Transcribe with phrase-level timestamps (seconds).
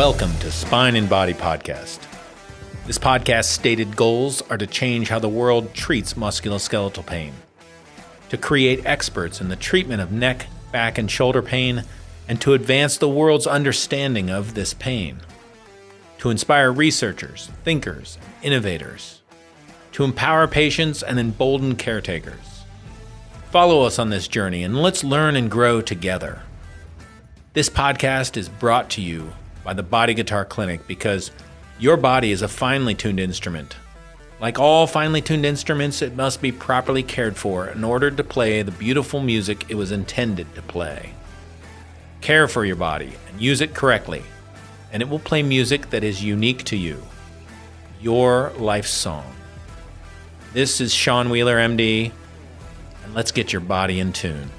[0.00, 1.98] Welcome to Spine and Body Podcast.
[2.86, 7.34] This podcast's stated goals are to change how the world treats musculoskeletal pain,
[8.30, 11.84] to create experts in the treatment of neck, back, and shoulder pain,
[12.28, 15.20] and to advance the world's understanding of this pain,
[16.16, 19.20] to inspire researchers, thinkers, and innovators,
[19.92, 22.62] to empower patients and embolden caretakers.
[23.50, 26.40] Follow us on this journey and let's learn and grow together.
[27.52, 31.30] This podcast is brought to you by the Body Guitar Clinic because
[31.78, 33.76] your body is a finely tuned instrument.
[34.40, 38.62] Like all finely tuned instruments, it must be properly cared for in order to play
[38.62, 41.12] the beautiful music it was intended to play.
[42.20, 44.22] Care for your body and use it correctly,
[44.92, 47.02] and it will play music that is unique to you.
[48.00, 49.30] Your life song.
[50.54, 52.10] This is Sean Wheeler, MD,
[53.04, 54.50] and let's get your body in tune.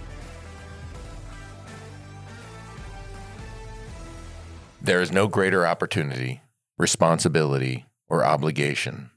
[4.83, 6.41] There is no greater opportunity,
[6.77, 9.11] responsibility, or obligation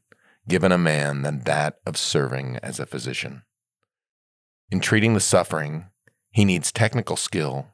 [0.47, 3.45] given a man than that of serving as a physician.
[4.71, 5.87] In treating the suffering,
[6.31, 7.69] he needs technical skill,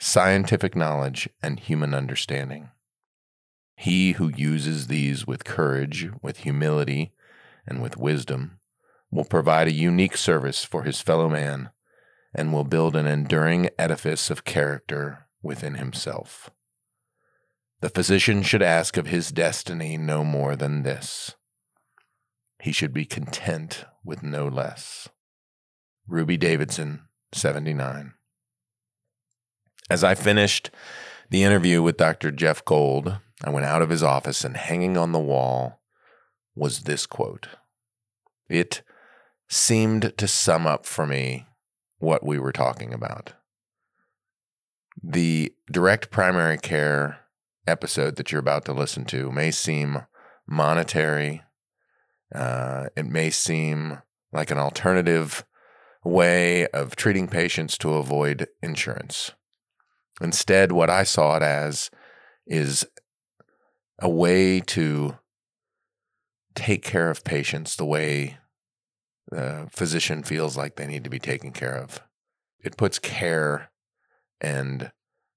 [0.00, 2.70] scientific knowledge, and human understanding.
[3.76, 7.12] He who uses these with courage, with humility,
[7.64, 8.58] and with wisdom
[9.10, 11.70] will provide a unique service for his fellow man
[12.34, 16.50] and will build an enduring edifice of character within himself.
[17.80, 21.34] The physician should ask of his destiny no more than this.
[22.60, 25.08] He should be content with no less.
[26.06, 28.12] Ruby Davidson, 79.
[29.88, 30.70] As I finished
[31.30, 32.30] the interview with Dr.
[32.30, 35.80] Jeff Gold, I went out of his office and hanging on the wall
[36.54, 37.48] was this quote.
[38.48, 38.82] It
[39.48, 41.46] seemed to sum up for me
[41.98, 43.32] what we were talking about.
[45.02, 47.19] The direct primary care
[47.66, 50.04] episode that you're about to listen to may seem
[50.46, 51.42] monetary.
[52.34, 53.98] Uh, it may seem
[54.32, 55.44] like an alternative
[56.04, 59.32] way of treating patients to avoid insurance.
[60.20, 61.90] Instead, what I saw it as
[62.46, 62.86] is
[63.98, 65.18] a way to
[66.54, 68.38] take care of patients the way
[69.30, 72.00] the physician feels like they need to be taken care of.
[72.62, 73.70] It puts care
[74.40, 74.90] and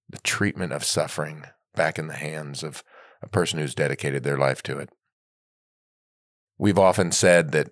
[0.10, 1.46] the treatment of suffering
[1.76, 2.84] back in the hands of
[3.22, 4.90] a person who's dedicated their life to it.
[6.58, 7.72] We've often said that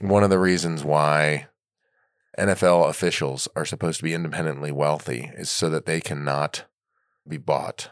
[0.00, 1.48] one of the reasons why
[2.38, 6.64] NFL officials are supposed to be independently wealthy is so that they cannot
[7.28, 7.90] be bought.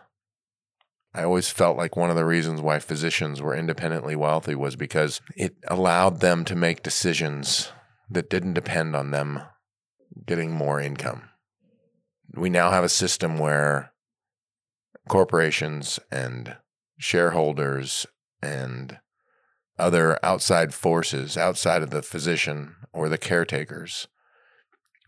[1.14, 5.20] I always felt like one of the reasons why physicians were independently wealthy was because
[5.36, 7.70] it allowed them to make decisions
[8.10, 9.42] that didn't depend on them
[10.26, 11.28] getting more income.
[12.34, 13.91] We now have a system where
[15.08, 16.56] corporations and
[16.98, 18.06] shareholders
[18.42, 18.98] and
[19.78, 24.06] other outside forces outside of the physician or the caretakers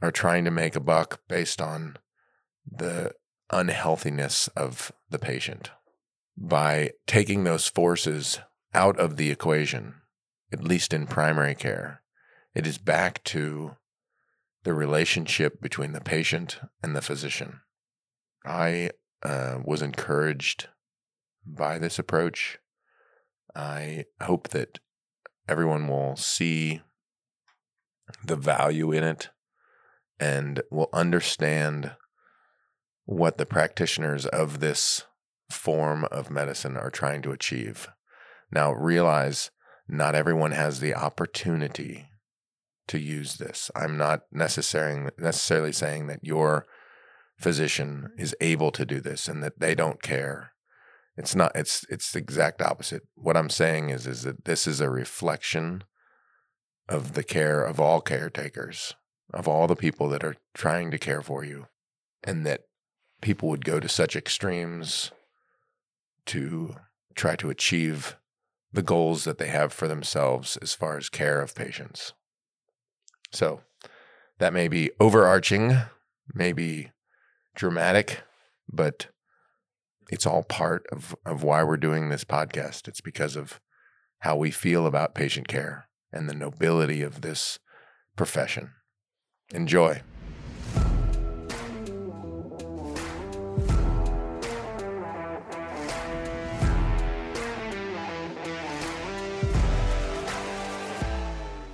[0.02, 1.96] are trying to make a buck based on
[2.70, 3.12] the
[3.50, 5.70] unhealthiness of the patient.
[6.36, 8.40] By taking those forces
[8.74, 9.94] out of the equation,
[10.52, 12.02] at least in primary care,
[12.54, 13.76] it is back to
[14.64, 17.60] the relationship between the patient and the physician.
[18.44, 18.90] I
[19.24, 20.68] uh, was encouraged
[21.46, 22.58] by this approach.
[23.54, 24.80] I hope that
[25.48, 26.82] everyone will see
[28.24, 29.30] the value in it
[30.18, 31.92] and will understand
[33.04, 35.04] what the practitioners of this
[35.50, 37.88] form of medicine are trying to achieve.
[38.50, 39.50] Now, realize
[39.86, 42.08] not everyone has the opportunity
[42.88, 43.70] to use this.
[43.74, 46.66] I'm not necessarily necessarily saying that your
[47.44, 50.52] physician is able to do this and that they don't care.
[51.14, 53.02] It's not it's it's the exact opposite.
[53.16, 55.84] What I'm saying is is that this is a reflection
[56.88, 58.94] of the care of all caretakers,
[59.34, 61.66] of all the people that are trying to care for you
[62.22, 62.62] and that
[63.20, 65.10] people would go to such extremes
[66.24, 66.76] to
[67.14, 68.16] try to achieve
[68.72, 72.14] the goals that they have for themselves as far as care of patients.
[73.32, 73.60] So
[74.38, 75.76] that may be overarching,
[76.34, 76.90] maybe
[77.54, 78.22] dramatic,
[78.68, 79.06] but
[80.10, 82.88] it's all part of, of why we're doing this podcast.
[82.88, 83.60] It's because of
[84.20, 87.58] how we feel about patient care and the nobility of this
[88.16, 88.72] profession.
[89.52, 90.02] Enjoy.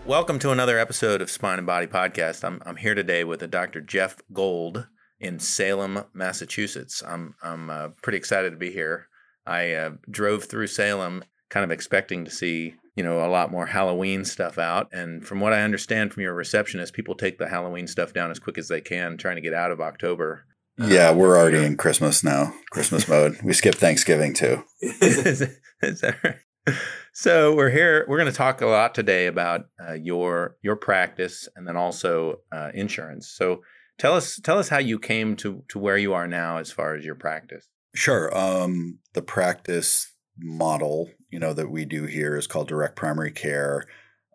[0.05, 2.44] Welcome to another episode of Spine and Body Podcast.
[2.44, 3.81] I'm, I'm here today with a Dr.
[3.81, 4.88] Jeff Gold
[5.20, 7.02] in Salem, Massachusetts.
[7.06, 9.08] I'm I'm uh, pretty excited to be here.
[9.46, 13.67] I uh, drove through Salem kind of expecting to see, you know, a lot more
[13.67, 14.88] Halloween stuff out.
[14.93, 18.38] And from what I understand from your receptionist, people take the Halloween stuff down as
[18.38, 20.44] quick as they can, trying to get out of October.
[20.78, 23.38] Yeah, we're already in Christmas now, Christmas mode.
[23.43, 24.64] We skip Thanksgiving too.
[24.81, 25.43] is,
[25.82, 26.76] is that right?
[27.12, 28.06] So we're here.
[28.08, 32.40] We're going to talk a lot today about uh, your your practice and then also
[32.52, 33.28] uh, insurance.
[33.28, 33.62] So
[34.00, 36.97] tell us tell us how you came to to where you are now as far
[36.97, 37.69] as your practice.
[37.94, 38.37] Sure.
[38.37, 43.87] Um, the practice model, you know, that we do here is called direct primary care.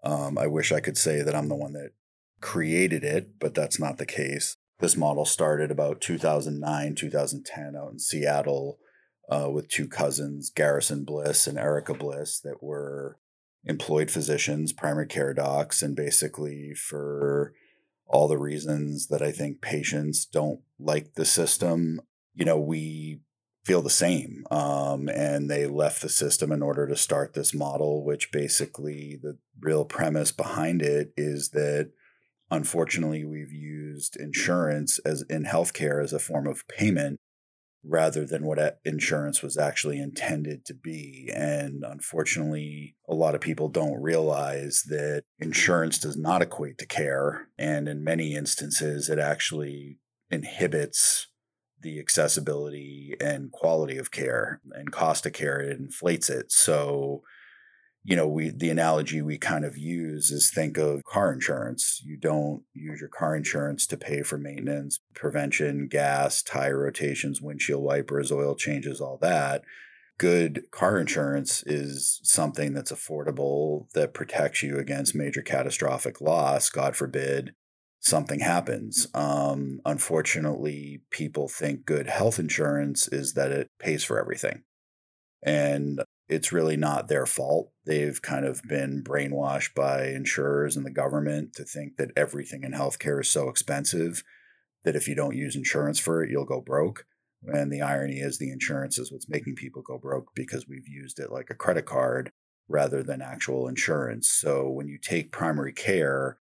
[0.03, 1.91] Um, I wish I could say that I'm the one that
[2.41, 4.55] created it, but that's not the case.
[4.79, 8.77] This model started about 2009, 2010 out in Seattle
[9.29, 13.17] uh, with two cousins, Garrison Bliss and Erika Bliss, that were
[13.63, 17.53] employed physicians, primary care docs, and basically for
[18.07, 22.01] all the reasons that I think patients don't like the system,
[22.33, 23.21] you know, we
[23.63, 24.45] feel the same.
[24.51, 29.37] Um, and they left the system in order to start this model, which basically the
[29.59, 31.91] real premise behind it is that
[32.51, 37.19] unfortunately we've used insurance as in healthcare as a form of payment
[37.87, 41.29] rather than what insurance was actually intended to be.
[41.33, 47.47] And unfortunately, a lot of people don't realize that insurance does not equate to care.
[47.57, 49.99] And in many instances, it actually
[50.31, 51.27] inhibits
[51.81, 55.59] the accessibility and quality of care and cost of care.
[55.59, 56.51] It inflates it.
[56.51, 57.21] So,
[58.07, 62.01] you know, we the analogy we kind of use is think of car insurance.
[62.05, 67.83] You don't use your car insurance to pay for maintenance, prevention, gas, tire rotations, windshield
[67.83, 69.63] wipers, oil changes, all that.
[70.19, 76.95] Good car insurance is something that's affordable that protects you against major catastrophic loss, God
[76.95, 77.55] forbid
[78.05, 79.07] something happens.
[79.15, 84.61] Um, unfortunately, people think good health insurance is that it pays for everything.
[85.43, 87.71] And it's really not their fault.
[87.85, 92.71] They've kind of been brainwashed by insurers and the government to think that everything in
[92.71, 94.23] healthcare is so expensive
[94.83, 97.05] that if you don't use insurance for it, you'll go broke.
[97.47, 101.19] And the irony is the insurance is what's making people go broke because we've used
[101.19, 102.31] it like a credit card
[102.67, 104.29] rather than actual insurance.
[104.29, 106.39] So when you take primary care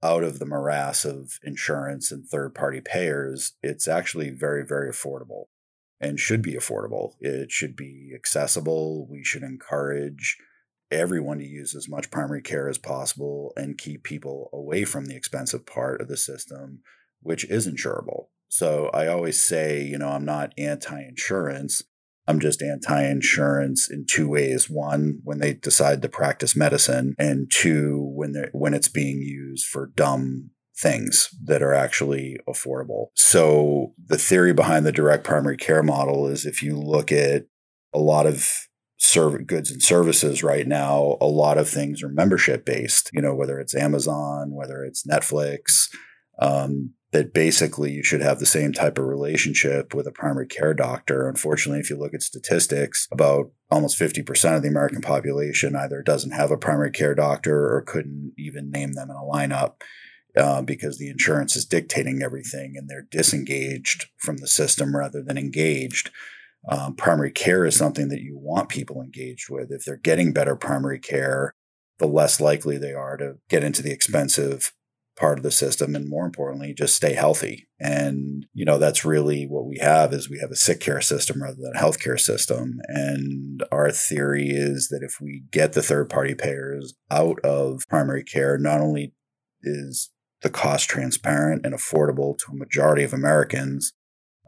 [0.00, 5.46] out of the morass of insurance and third party payers, it's actually very, very affordable
[6.00, 7.14] and should be affordable.
[7.20, 9.06] It should be accessible.
[9.10, 10.36] We should encourage
[10.90, 15.16] everyone to use as much primary care as possible and keep people away from the
[15.16, 16.80] expensive part of the system,
[17.20, 18.28] which is insurable.
[18.48, 21.82] So I always say, you know, I'm not anti insurance.
[22.26, 24.68] I'm just anti insurance in two ways.
[24.70, 29.92] One, when they decide to practice medicine, and two, when, when it's being used for
[29.94, 33.06] dumb things that are actually affordable.
[33.14, 37.46] So the theory behind the direct primary care model is if you look at
[37.92, 42.64] a lot of serv- goods and services right now, a lot of things are membership
[42.64, 45.88] based, you know, whether it's Amazon, whether it's Netflix,
[46.40, 50.74] um, that basically you should have the same type of relationship with a primary care
[50.74, 51.26] doctor.
[51.26, 56.32] Unfortunately, if you look at statistics, about almost 50% of the American population either doesn't
[56.32, 59.80] have a primary care doctor or couldn't even name them in a lineup
[60.38, 65.36] uh, because the insurance is dictating everything and they're disengaged from the system rather than
[65.36, 66.10] engaged.
[66.68, 69.70] Um, primary care is something that you want people engaged with.
[69.70, 71.54] If they're getting better primary care,
[71.98, 74.72] the less likely they are to get into the expensive
[75.16, 79.46] part of the system and more importantly just stay healthy and you know that's really
[79.46, 82.78] what we have is we have a sick care system rather than a healthcare system
[82.86, 88.22] and our theory is that if we get the third party payers out of primary
[88.22, 89.12] care not only
[89.64, 90.10] is
[90.42, 93.92] the cost transparent and affordable to a majority of Americans.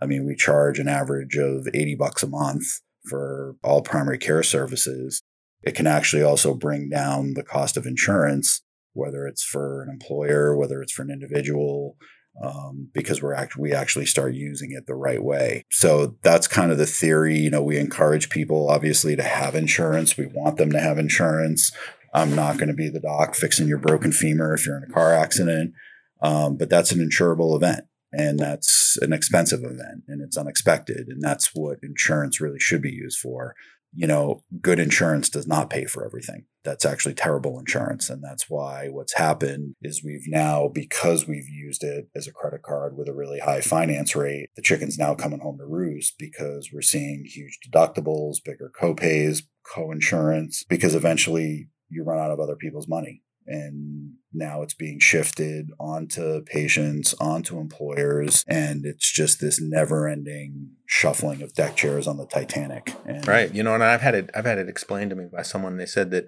[0.01, 2.65] I mean, we charge an average of 80 bucks a month
[3.09, 5.23] for all primary care services.
[5.63, 10.57] It can actually also bring down the cost of insurance, whether it's for an employer,
[10.57, 11.97] whether it's for an individual,
[12.43, 15.65] um, because we're act- we actually start using it the right way.
[15.71, 17.37] So that's kind of the theory.
[17.37, 20.17] You know, we encourage people obviously to have insurance.
[20.17, 21.73] We want them to have insurance.
[22.13, 24.93] I'm not going to be the doc fixing your broken femur if you're in a
[24.93, 25.75] car accident.
[26.23, 31.09] Um, but that's an insurable event and that's an expensive event and it's unexpected.
[31.09, 33.55] And that's what insurance really should be used for.
[33.93, 36.45] You know, good insurance does not pay for everything.
[36.63, 38.09] That's actually terrible insurance.
[38.09, 42.63] And that's why what's happened is we've now, because we've used it as a credit
[42.63, 46.71] card with a really high finance rate, the chicken's now coming home to roost because
[46.73, 52.57] we're seeing huge deductibles, bigger copays, co insurance, because eventually you run out of other
[52.57, 59.61] people's money and now it's being shifted onto patients, onto employers, and it's just this
[59.61, 62.95] never-ending shuffling of deck chairs on the Titanic.
[63.07, 63.53] And right.
[63.53, 65.79] You know, and I've had it I've had it explained to me by someone.
[65.79, 66.27] They said that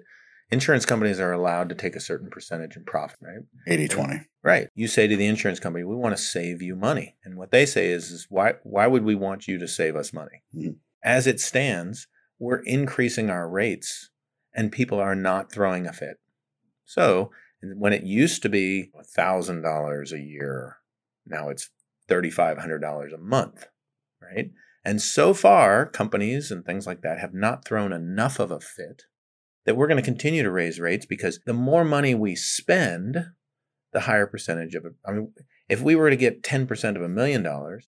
[0.51, 3.43] insurance companies are allowed to take a certain percentage in profit, right?
[3.69, 4.25] 80-20.
[4.43, 4.67] Right.
[4.75, 7.65] You say to the insurance company, "We want to save you money," and what they
[7.65, 10.77] say is, "Is why why would we want you to save us money?" Mhm.
[11.03, 12.07] As it stands,
[12.39, 14.09] we're increasing our rates,
[14.53, 16.17] and people are not throwing a fit.
[16.85, 17.31] So
[17.61, 20.77] when it used to be thousand dollars a year,
[21.25, 21.69] now it's
[22.07, 23.67] thirty five hundred dollars a month,
[24.21, 24.51] right?
[24.85, 29.03] And so far, companies and things like that have not thrown enough of a fit
[29.65, 33.27] that we're going to continue to raise rates because the more money we spend,
[33.93, 34.93] the higher percentage of it.
[35.05, 35.33] I mean,
[35.69, 37.87] if we were to get 10% of a million dollars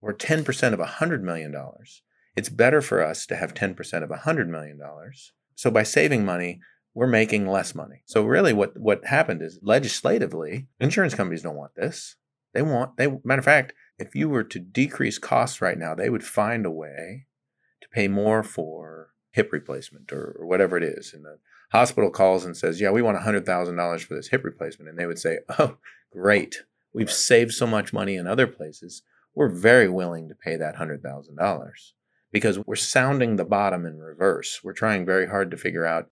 [0.00, 2.02] or 10% of a hundred million dollars,
[2.36, 5.32] it's better for us to have 10% of a hundred million dollars.
[5.54, 6.60] So by saving money,
[6.94, 8.02] we're making less money.
[8.06, 12.16] So really what, what happened is legislatively, insurance companies don't want this.
[12.52, 16.10] They want, they, matter of fact, if you were to decrease costs right now, they
[16.10, 17.26] would find a way
[17.80, 21.14] to pay more for hip replacement or, or whatever it is.
[21.14, 21.38] And the
[21.70, 24.88] hospital calls and says, Yeah, we want $100,000 for this hip replacement.
[24.88, 25.76] And they would say, Oh,
[26.10, 26.64] great.
[26.92, 29.02] We've saved so much money in other places.
[29.34, 31.70] We're very willing to pay that $100,000
[32.32, 34.60] because we're sounding the bottom in reverse.
[34.62, 36.06] We're trying very hard to figure out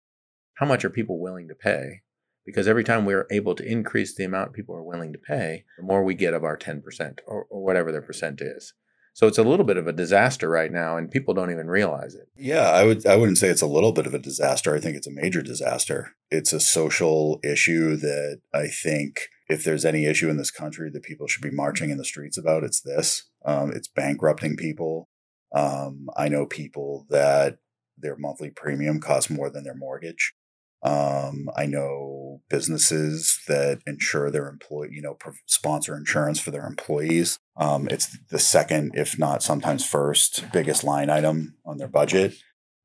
[0.55, 2.03] how much are people willing to pay
[2.45, 5.85] because every time we're able to increase the amount people are willing to pay, the
[5.85, 8.73] more we get of our 10% or, or whatever their percent is.
[9.13, 12.15] So it's a little bit of a disaster right now, and people don't even realize
[12.15, 12.29] it.
[12.37, 14.75] Yeah, I would I wouldn't say it's a little bit of a disaster.
[14.75, 16.15] I think it's a major disaster.
[16.31, 21.03] It's a social issue that I think if there's any issue in this country that
[21.03, 23.29] people should be marching in the streets about, it's this.
[23.45, 25.09] Um, it's bankrupting people.
[25.53, 27.59] Um, I know people that
[27.97, 30.35] their monthly premium costs more than their mortgage.
[30.83, 37.39] Um, I know businesses that insure their employee, you know, sponsor insurance for their employees.
[37.57, 42.35] Um, it's the second, if not sometimes first, biggest line item on their budget.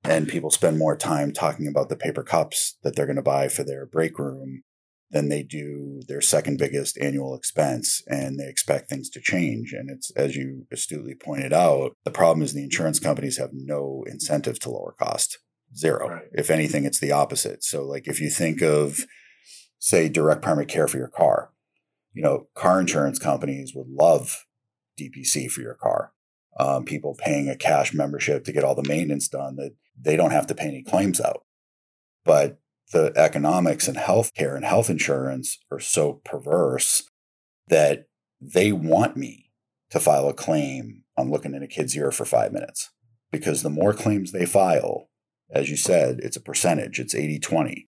[0.03, 3.47] And people spend more time talking about the paper cups that they're going to buy
[3.47, 4.63] for their break room
[5.13, 8.01] than they do their second biggest annual expense.
[8.07, 9.71] And they expect things to change.
[9.71, 14.03] And it's, as you astutely pointed out, the problem is the insurance companies have no
[14.07, 15.37] incentive to lower cost
[15.75, 16.09] zero.
[16.09, 16.23] Right.
[16.33, 17.63] If anything, it's the opposite.
[17.63, 19.05] So, like if you think of,
[19.77, 21.51] say, direct primary care for your car,
[22.13, 24.45] you know, car insurance companies would love
[24.99, 26.11] DPC for your car.
[26.59, 30.31] Um, people paying a cash membership to get all the maintenance done that they don't
[30.31, 31.43] have to pay any claims out.
[32.25, 32.59] But
[32.91, 37.09] the economics in healthcare and health insurance are so perverse
[37.67, 38.07] that
[38.41, 39.51] they want me
[39.89, 42.91] to file a claim on looking in a kid's ear for five minutes
[43.31, 45.09] because the more claims they file,
[45.51, 47.89] as you said, it's a percentage, it's 80 20.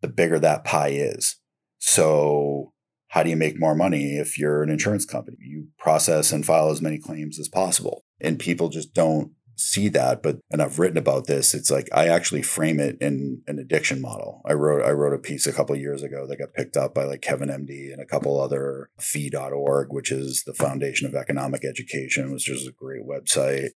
[0.00, 1.36] The bigger that pie is.
[1.78, 2.72] So,
[3.08, 5.38] how do you make more money if you're an insurance company?
[5.40, 8.04] You process and file as many claims as possible.
[8.20, 12.08] And people just don't see that but and I've written about this it's like I
[12.08, 14.42] actually frame it in an addiction model.
[14.46, 17.04] I wrote I wrote a piece a couple years ago that got picked up by
[17.04, 22.32] like Kevin MD and a couple other fee.org which is the Foundation of Economic Education
[22.32, 23.70] which is a great website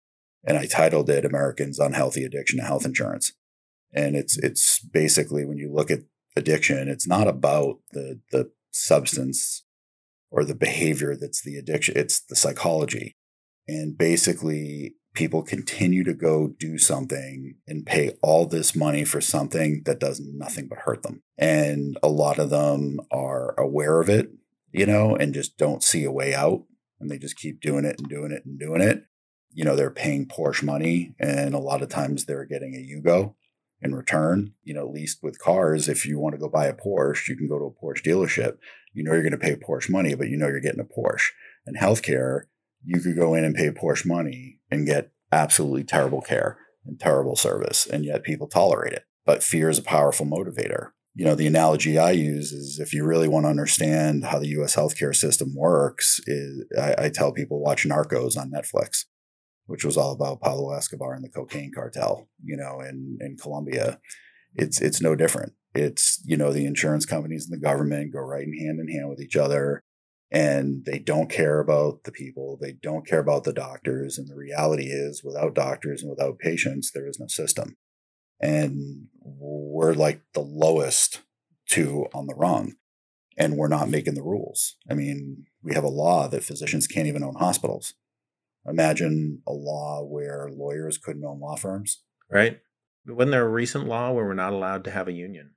[0.45, 3.33] and I titled it Americans Unhealthy Addiction to Health Insurance.
[3.93, 6.01] And it's it's basically when you look at
[6.37, 9.65] addiction, it's not about the the substance
[10.31, 13.17] or the behavior that's the addiction, it's the psychology.
[13.67, 19.83] And basically people continue to go do something and pay all this money for something
[19.85, 21.23] that does nothing but hurt them.
[21.37, 24.31] And a lot of them are aware of it,
[24.73, 26.65] you know, and just don't see a way out
[27.01, 29.05] and they just keep doing it and doing it and doing it
[29.53, 33.35] you know they're paying Porsche money, and a lot of times they're getting a Yugo
[33.81, 34.55] in return.
[34.63, 37.37] You know, at least with cars, if you want to go buy a Porsche, you
[37.37, 38.59] can go to a Porsche dealership.
[38.93, 41.31] You know you're going to pay Porsche money, but you know you're getting a Porsche.
[41.67, 42.45] And healthcare,
[42.85, 47.37] you could go in and pay Porsche money and get absolutely terrible care and terrible
[47.37, 49.05] service, and yet people tolerate it.
[49.27, 50.91] But fear is a powerful motivator.
[51.15, 54.49] You know, the analogy I use is if you really want to understand how the
[54.49, 54.77] U.S.
[54.77, 59.05] healthcare system works, is I, I tell people watch Narcos on Netflix
[59.71, 64.01] which was all about Pablo Escobar and the cocaine cartel, you know, in, in Colombia.
[64.57, 65.53] It's it's no different.
[65.77, 69.09] It's, you know, the insurance companies and the government go right in hand in hand
[69.09, 69.85] with each other
[70.31, 72.57] and they don't care about the people.
[72.61, 74.17] They don't care about the doctors.
[74.17, 77.77] And the reality is without doctors and without patients, there is no system.
[78.41, 81.23] And we're like the lowest
[81.69, 82.75] two on the rung
[83.37, 84.77] and we're not making the rules.
[84.91, 87.95] I mean, we have a law that physicians can't even own hospitals.
[88.67, 92.03] Imagine a law where lawyers couldn't own law firms.
[92.31, 92.61] Right?
[93.07, 95.53] Wasn't there a recent law where we're not allowed to have a union?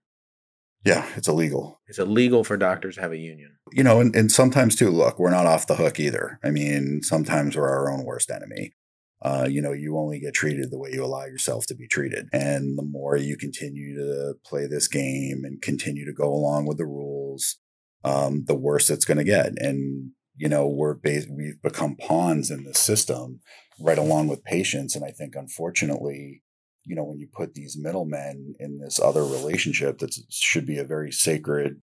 [0.86, 1.82] Yeah, it's illegal.
[1.88, 3.56] It's illegal for doctors to have a union.
[3.72, 6.40] You know, and, and sometimes too, look, we're not off the hook either.
[6.44, 8.74] I mean, sometimes we're our own worst enemy.
[9.22, 12.28] Uh, you know, you only get treated the way you allow yourself to be treated.
[12.34, 16.78] And the more you continue to play this game and continue to go along with
[16.78, 17.58] the rules,
[18.04, 19.54] um, the worse it's going to get.
[19.58, 23.40] And, you know, we're bas- we've become pawns in the system
[23.80, 24.94] right along with patients.
[24.94, 26.42] And I think, unfortunately,
[26.86, 30.84] you know, when you put these middlemen in this other relationship that should be a
[30.84, 31.82] very sacred,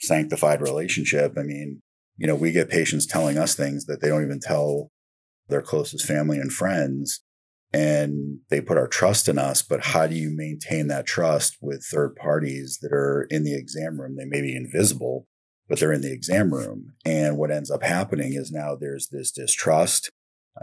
[0.00, 1.82] sanctified relationship, I mean,
[2.16, 4.90] you know, we get patients telling us things that they don't even tell
[5.48, 7.20] their closest family and friends.
[7.70, 11.84] And they put our trust in us, but how do you maintain that trust with
[11.84, 14.16] third parties that are in the exam room?
[14.16, 15.26] They may be invisible,
[15.68, 16.94] but they're in the exam room.
[17.04, 20.10] And what ends up happening is now there's this distrust,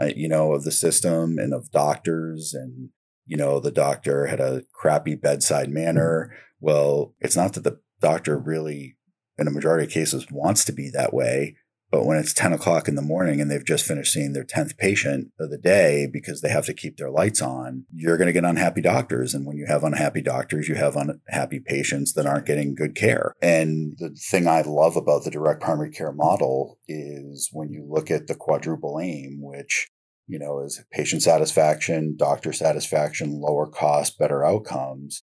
[0.00, 2.90] uh, you know, of the system and of doctors and
[3.26, 6.30] you know, the doctor had a crappy bedside manner.
[6.30, 6.36] Mm-hmm.
[6.60, 8.96] Well, it's not that the doctor really,
[9.38, 11.56] in a majority of cases, wants to be that way.
[11.90, 14.76] But when it's 10 o'clock in the morning and they've just finished seeing their 10th
[14.76, 18.32] patient of the day because they have to keep their lights on, you're going to
[18.32, 19.34] get unhappy doctors.
[19.34, 23.34] And when you have unhappy doctors, you have unhappy patients that aren't getting good care.
[23.40, 28.10] And the thing I love about the direct primary care model is when you look
[28.10, 29.88] at the quadruple aim, which
[30.26, 35.22] you know, is patient satisfaction, doctor satisfaction, lower cost, better outcomes.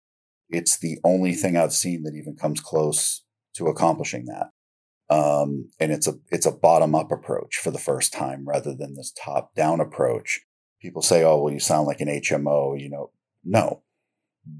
[0.48, 3.24] It's the only thing I've seen that even comes close
[3.56, 4.48] to accomplishing that.
[5.08, 8.94] Um, and it's a it's a bottom up approach for the first time rather than
[8.94, 10.40] this top down approach.
[10.80, 13.10] People say, "Oh, well, you sound like an HMO." You know,
[13.44, 13.82] no,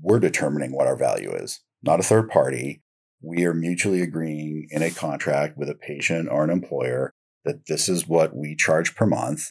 [0.03, 2.83] we're determining what our value is, not a third party.
[3.21, 7.13] We are mutually agreeing in a contract with a patient or an employer
[7.45, 9.51] that this is what we charge per month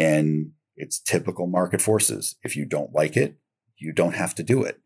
[0.00, 2.36] and it's typical market forces.
[2.42, 3.36] If you don't like it,
[3.76, 4.80] you don't have to do it.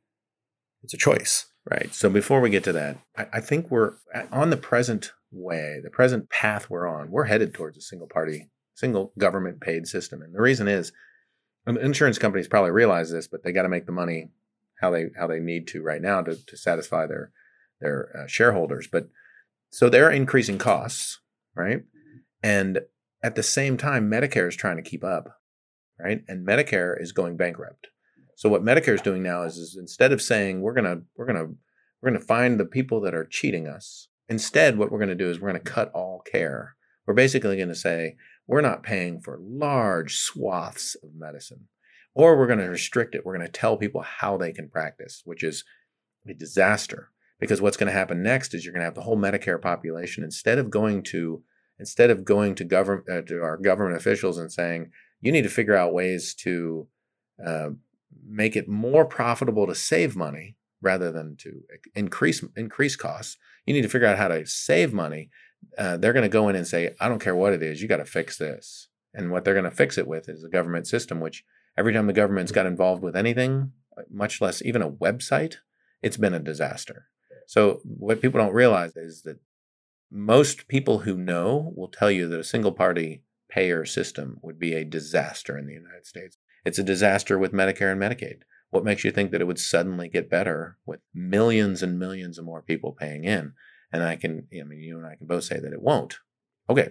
[0.82, 1.46] It's a choice.
[1.70, 1.94] Right.
[1.94, 3.94] So before we get to that, I, think we're
[4.30, 7.10] on the present way, the present path we're on.
[7.10, 10.20] We're headed towards a single party, single government paid system.
[10.20, 10.92] And the reason is
[11.66, 14.28] insurance companies probably realize this, but they got to make the money
[14.78, 17.32] how they how they need to right now to, to satisfy their
[17.80, 18.86] their uh, shareholders.
[18.86, 19.08] But
[19.70, 21.20] so they're increasing costs,
[21.54, 21.84] right?
[22.42, 22.80] And
[23.24, 25.40] at the same time, Medicare is trying to keep up,
[25.98, 26.20] right?
[26.28, 27.88] And Medicare is going bankrupt.
[28.36, 31.46] So what Medicare is doing now is, is instead of saying we're gonna we're gonna
[32.02, 35.40] we're gonna find the people that are cheating us, instead what we're gonna do is
[35.40, 36.76] we're gonna cut all care.
[37.06, 41.68] We're basically gonna say we're not paying for large swaths of medicine,
[42.14, 43.24] or we're gonna restrict it.
[43.24, 45.64] We're gonna tell people how they can practice, which is
[46.28, 47.10] a disaster.
[47.40, 50.22] Because what's going to happen next is you're going to have the whole Medicare population
[50.22, 51.42] instead of going to
[51.78, 55.48] instead of going to government uh, to our government officials and saying you need to
[55.48, 56.86] figure out ways to
[57.44, 57.70] uh,
[58.26, 61.62] make it more profitable to save money rather than to
[61.94, 63.36] increase increase costs.
[63.66, 65.30] You need to figure out how to save money.
[65.78, 67.88] Uh, they're going to go in and say, I don't care what it is, you
[67.88, 68.88] got to fix this.
[69.14, 71.44] And what they're going to fix it with is a government system, which
[71.78, 73.72] every time the government's got involved with anything,
[74.10, 75.56] much less even a website,
[76.02, 77.06] it's been a disaster.
[77.46, 79.38] So what people don't realize is that
[80.10, 84.74] most people who know will tell you that a single party payer system would be
[84.74, 86.38] a disaster in the United States.
[86.64, 88.42] It's a disaster with Medicare and Medicaid.
[88.70, 92.44] What makes you think that it would suddenly get better with millions and millions of
[92.44, 93.52] more people paying in?
[93.92, 96.18] And I can, I mean, you and I can both say that it won't.
[96.68, 96.90] Okay.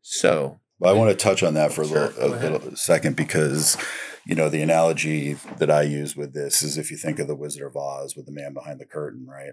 [0.00, 0.58] So.
[0.80, 3.76] Well, I want to touch on that for a, little, a little second because,
[4.24, 7.36] you know, the analogy that I use with this is if you think of the
[7.36, 9.52] Wizard of Oz with the man behind the curtain, right?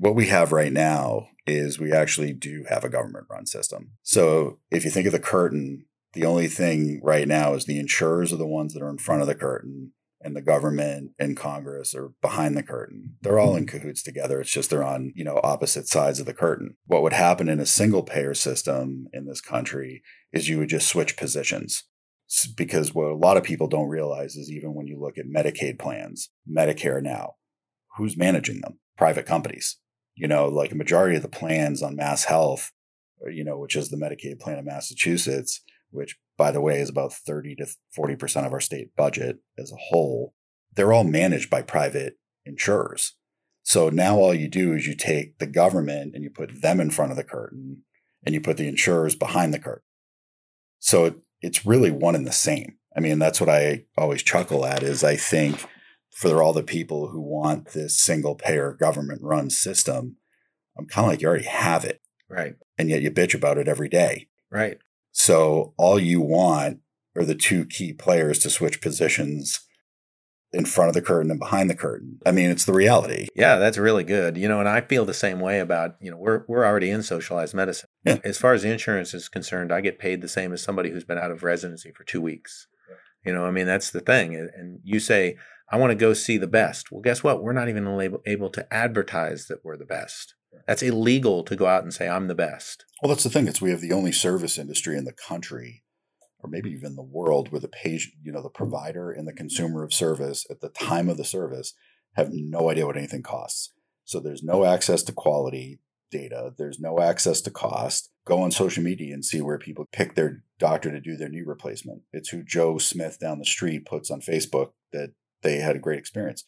[0.00, 3.92] What we have right now is we actually do have a government run system.
[4.02, 5.84] So if you think of the curtain,
[6.14, 9.20] the only thing right now is the insurers are the ones that are in front
[9.20, 13.16] of the curtain and the government and Congress are behind the curtain.
[13.20, 13.76] They're all in mm-hmm.
[13.76, 14.40] cahoots together.
[14.40, 16.76] It's just they're on, you know, opposite sides of the curtain.
[16.86, 20.88] What would happen in a single payer system in this country is you would just
[20.88, 21.84] switch positions.
[22.56, 25.78] Because what a lot of people don't realize is even when you look at Medicaid
[25.78, 27.34] plans, Medicare now,
[27.98, 28.78] who's managing them?
[28.96, 29.79] Private companies
[30.20, 32.72] you know, like a majority of the plans on Mass Health,
[33.26, 36.90] uh, you know, which is the Medicaid plan of Massachusetts, which by the way is
[36.90, 37.66] about 30 to
[37.98, 40.34] 40% of our state budget as a whole,
[40.76, 43.14] they're all managed by private insurers.
[43.62, 46.90] So now all you do is you take the government and you put them in
[46.90, 47.84] front of the curtain
[48.24, 49.82] and you put the insurers behind the curtain.
[50.80, 52.76] So it's really one and the same.
[52.94, 55.64] I mean, that's what I always chuckle at is I think
[56.20, 60.16] for all the people who want this single payer government run system,
[60.76, 62.02] I'm kind of like, you already have it.
[62.28, 62.56] Right.
[62.76, 64.28] And yet you bitch about it every day.
[64.50, 64.76] Right.
[65.12, 66.80] So all you want
[67.16, 69.60] are the two key players to switch positions
[70.52, 72.18] in front of the curtain and behind the curtain.
[72.26, 73.28] I mean, it's the reality.
[73.34, 74.36] Yeah, that's really good.
[74.36, 77.02] You know, and I feel the same way about, you know, we're we're already in
[77.02, 77.88] socialized medicine.
[78.04, 78.18] Yeah.
[78.24, 81.04] As far as the insurance is concerned, I get paid the same as somebody who's
[81.04, 82.66] been out of residency for 2 weeks.
[83.24, 84.34] You know, I mean, that's the thing.
[84.34, 85.36] And you say,
[85.70, 86.90] I want to go see the best.
[86.90, 87.42] Well, guess what?
[87.42, 90.34] We're not even able, able to advertise that we're the best.
[90.66, 92.84] That's illegal to go out and say I'm the best.
[93.02, 93.46] Well, that's the thing.
[93.46, 95.84] It's we have the only service industry in the country,
[96.40, 99.84] or maybe even the world, where the page, you know, the provider and the consumer
[99.84, 101.74] of service at the time of the service
[102.14, 103.72] have no idea what anything costs.
[104.04, 105.78] So there's no access to quality
[106.10, 106.52] data.
[106.58, 108.10] There's no access to cost.
[108.26, 111.42] Go on social media and see where people pick their doctor to do their knee
[111.46, 112.02] replacement.
[112.12, 115.98] It's who Joe Smith down the street puts on Facebook that they had a great
[115.98, 116.44] experience.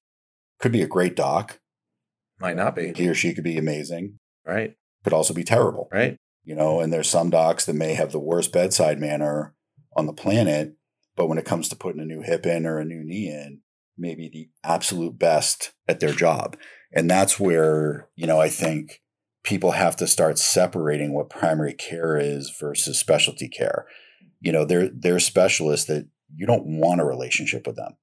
[0.58, 1.60] Could be a great doc.
[2.40, 2.92] Might not be.
[2.94, 4.18] He or she could be amazing.
[4.46, 4.74] Right.
[5.04, 5.88] Could also be terrible.
[5.92, 6.16] Right.
[6.44, 9.54] You know, and there's some docs that may have the worst bedside manner
[9.96, 10.74] on the planet,
[11.16, 13.60] but when it comes to putting a new hip in or a new knee in,
[13.96, 16.56] maybe the absolute best at their job.
[16.92, 19.02] And that's where, you know, I think
[19.44, 23.86] people have to start separating what primary care is versus specialty care.
[24.40, 27.96] You know, they're they're specialists that you don't want a relationship with them.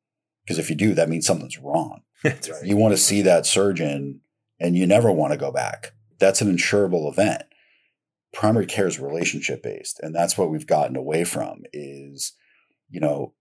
[0.49, 2.01] Because if you do, that means something's wrong.
[2.23, 2.65] That's right.
[2.65, 4.21] You want to see that surgeon
[4.59, 5.93] and you never want to go back.
[6.17, 7.43] That's an insurable event.
[8.33, 12.33] Primary care is relationship based, and that's what we've gotten away from is
[12.89, 13.33] you know,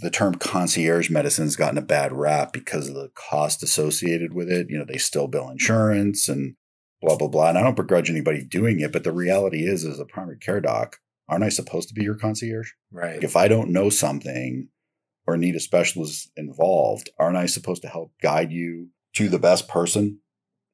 [0.00, 4.48] the term concierge medicine has gotten a bad rap because of the cost associated with
[4.48, 4.68] it.
[4.70, 6.54] You know, they still bill insurance and
[7.02, 7.48] blah blah blah.
[7.48, 10.60] And I don't begrudge anybody doing it, but the reality is, as a primary care
[10.60, 12.70] doc, aren't I supposed to be your concierge?
[12.92, 13.16] Right.
[13.16, 14.68] Like if I don't know something
[15.26, 19.68] or need a specialist involved, aren't I supposed to help guide you to the best
[19.68, 20.20] person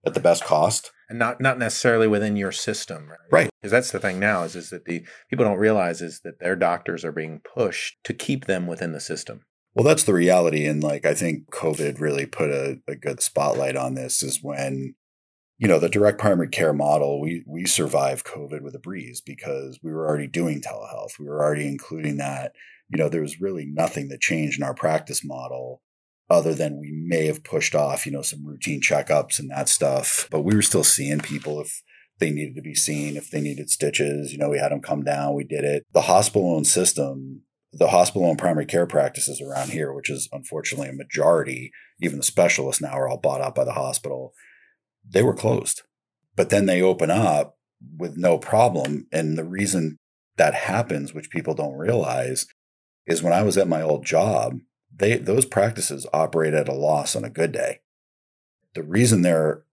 [0.04, 0.90] at the best cost?
[1.08, 3.50] and not not necessarily within your system right Right.
[3.60, 6.54] because that's the thing now is is that the people don't realize is that their
[6.54, 9.40] doctors are being pushed to keep them within the system
[9.74, 10.66] Well, that's the reality.
[10.66, 14.94] And like, I think COVID really put a, a good spotlight on this is when,
[15.58, 19.78] you know, the direct primary care model, we, we survived COVID with a breeze because
[19.82, 21.18] we were already doing telehealth.
[21.18, 22.52] We were already including that.
[22.90, 25.80] You know, there was really nothing that changed in our practice model
[26.28, 30.28] other than we may have pushed off, you know, some routine checkups and that stuff.
[30.30, 31.82] But we were still seeing people if
[32.18, 35.02] they needed to be seen, if they needed stitches, you know, we had them come
[35.02, 35.84] down, we did it.
[35.92, 40.88] The hospital owned system the hospital owned primary care practices around here, which is unfortunately
[40.88, 44.32] a majority, even the specialists now are all bought out by the hospital,
[45.08, 45.82] they were closed.
[46.36, 47.56] But then they open up
[47.96, 49.06] with no problem.
[49.12, 49.98] And the reason
[50.36, 52.46] that happens, which people don't realize,
[53.06, 54.58] is when I was at my old job,
[54.94, 57.80] they those practices operate at a loss on a good day.
[58.74, 59.64] The reason they're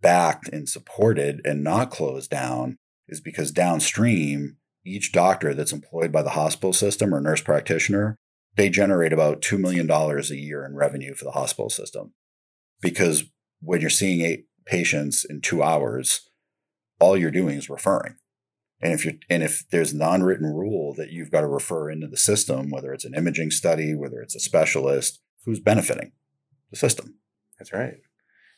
[0.00, 6.22] backed and supported and not closed down is because downstream each doctor that's employed by
[6.22, 8.16] the hospital system or nurse practitioner,
[8.56, 12.12] they generate about $2 million a year in revenue for the hospital system.
[12.82, 13.24] Because
[13.60, 16.28] when you're seeing eight patients in two hours,
[17.00, 18.16] all you're doing is referring.
[18.84, 22.06] And if you're and if there's an unwritten rule that you've got to refer into
[22.06, 26.12] the system, whether it's an imaging study, whether it's a specialist, who's benefiting?
[26.70, 27.14] The system.
[27.58, 27.96] that's right.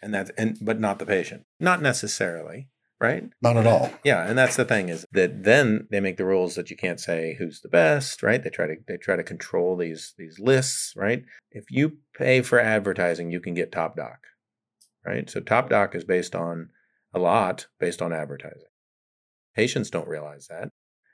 [0.03, 1.45] And that's and but not the patient.
[1.61, 3.25] Not necessarily right?
[3.43, 3.93] Not at all.
[4.05, 6.99] yeah and that's the thing is that then they make the rules that you can't
[6.99, 8.43] say who's the best right?
[8.43, 11.23] They try to they try to control these these lists right?
[11.51, 14.19] If you pay for advertising you can get top doc
[15.05, 15.29] right?
[15.29, 16.71] So top doc is based on
[17.15, 18.69] a lot based on advertising
[19.57, 20.69] patients don't realize that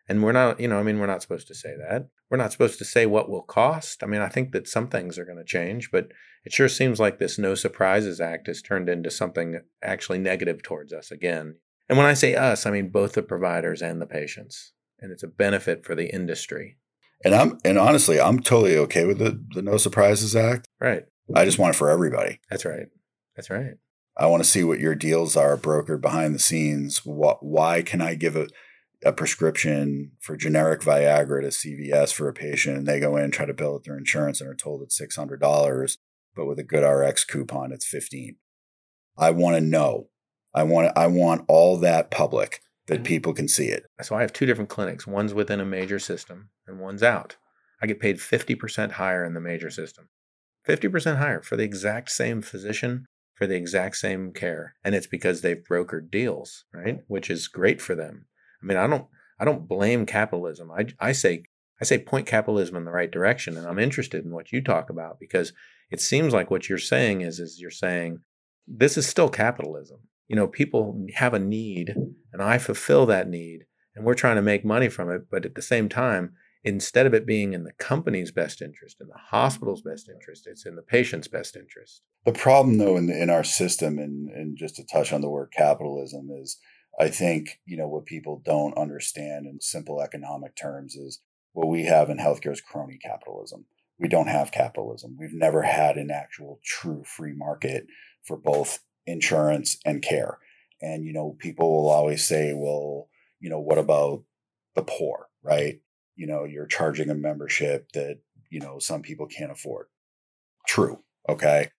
[0.08, 2.08] and we're not you know i mean we're not supposed to say that.
[2.30, 4.02] We're not supposed to say what will cost.
[4.02, 6.08] I mean i think that some things are going to change but
[6.44, 10.92] it sure seems like this no surprises act has turned into something actually negative towards
[10.92, 11.56] us again.
[11.88, 15.22] And when i say us i mean both the providers and the patients and it's
[15.22, 16.78] a benefit for the industry.
[17.24, 20.66] And I'm and honestly, I'm totally okay with the the No Surprises Act.
[20.80, 21.04] right.
[21.34, 22.40] I just want it for everybody.
[22.50, 22.86] that's right.
[23.36, 23.76] That's right
[24.16, 27.04] I want to see what your deals are brokered behind the scenes.
[27.04, 28.48] What, why can I give a,
[29.04, 33.32] a prescription for generic Viagra to CVS for a patient and they go in and
[33.32, 35.96] try to bill it their insurance and are told it's $600,
[36.36, 38.36] but with a GoodRx coupon, it's 15.
[39.16, 40.08] I want to know.
[40.54, 43.04] I want, I want all that public that mm-hmm.
[43.04, 43.84] people can see it.
[44.02, 45.06] So I have two different clinics.
[45.06, 47.36] One's within a major system and one's out.
[47.80, 50.08] I get paid 50% higher in the major system.
[50.68, 53.06] 50% higher for the exact same physician,
[53.42, 54.76] for the exact same care.
[54.84, 56.98] And it's because they've brokered deals, right?
[56.98, 57.12] Mm-hmm.
[57.12, 58.26] Which is great for them.
[58.62, 59.06] I mean, I don't
[59.40, 60.70] I don't blame capitalism.
[60.70, 61.42] I I say
[61.80, 64.90] I say point capitalism in the right direction and I'm interested in what you talk
[64.90, 65.52] about because
[65.90, 68.20] it seems like what you're saying is is you're saying
[68.68, 69.98] this is still capitalism.
[70.28, 71.96] You know, people have a need
[72.32, 73.64] and I fulfill that need
[73.96, 77.14] and we're trying to make money from it, but at the same time, instead of
[77.14, 80.82] it being in the company's best interest, in the hospital's best interest, it's in the
[80.82, 82.02] patient's best interest.
[82.24, 85.52] The problem, though, in, in our system, and, and just to touch on the word
[85.56, 86.58] capitalism, is
[87.00, 91.20] I think, you know, what people don't understand in simple economic terms is
[91.52, 93.64] what we have in healthcare is crony capitalism.
[93.98, 95.16] We don't have capitalism.
[95.18, 97.86] We've never had an actual true free market
[98.24, 100.38] for both insurance and care.
[100.80, 103.08] And, you know, people will always say, well,
[103.40, 104.24] you know, what about
[104.74, 105.80] the poor, right?
[106.22, 109.86] You know, you're charging a membership that, you know, some people can't afford.
[110.68, 111.00] True.
[111.28, 111.70] Okay.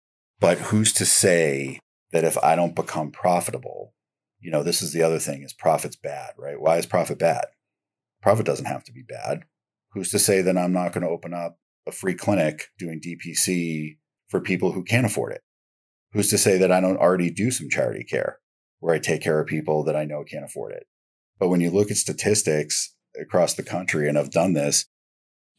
[0.41, 1.79] But who's to say
[2.11, 3.93] that if I don't become profitable,
[4.41, 6.59] you know, this is the other thing is profit's bad, right?
[6.59, 7.45] Why is profit bad?
[8.21, 9.45] Profit doesn't have to be bad.
[9.93, 13.95] Who's to say that I'm not going to open up a free clinic doing DPC
[14.27, 15.41] for people who can't afford it?
[16.11, 18.39] Who's to say that I don't already do some charity care
[18.81, 20.85] where I take care of people that I know can't afford it?
[21.39, 24.85] But when you look at statistics across the country, and I've done this,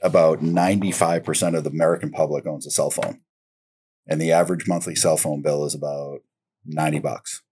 [0.03, 3.21] about 95% of the American public owns a cell phone.
[4.07, 6.21] And the average monthly cell phone bill is about
[6.67, 7.43] 90 bucks.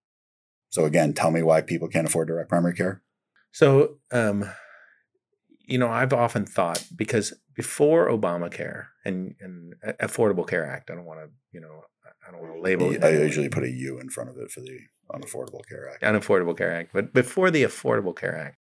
[0.69, 3.01] So again, tell me why people can't afford direct primary care.
[3.51, 4.49] So, um,
[5.65, 11.05] you know, I've often thought because before Obamacare and, and Affordable Care Act, I don't
[11.05, 11.83] want to, you know,
[12.27, 13.03] I don't want to label it.
[13.03, 14.79] I usually put a U in front of it for the
[15.11, 16.03] Unaffordable Care Act.
[16.03, 16.91] Unaffordable Care Act.
[16.93, 18.57] But before the Affordable Care Act,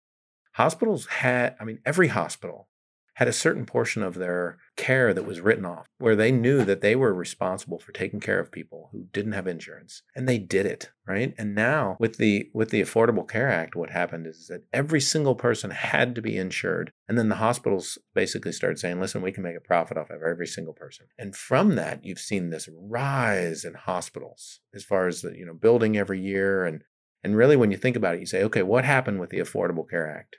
[0.57, 2.69] hospitals had, I mean, every hospital
[3.17, 6.81] had a certain portion of their care that was written off, where they knew that
[6.81, 10.65] they were responsible for taking care of people who didn't have insurance, and they did
[10.65, 11.35] it, right?
[11.37, 15.35] And now with the with the Affordable Care Act, what happened is that every single
[15.35, 19.43] person had to be insured, and then the hospitals basically started saying, "Listen, we can
[19.43, 23.65] make a profit off of every single person." And from that, you've seen this rise
[23.65, 26.83] in hospitals as far as the you know building every year and
[27.27, 29.89] and really, when you think about it, you say, okay, what happened with the Affordable
[29.91, 30.37] Care Act?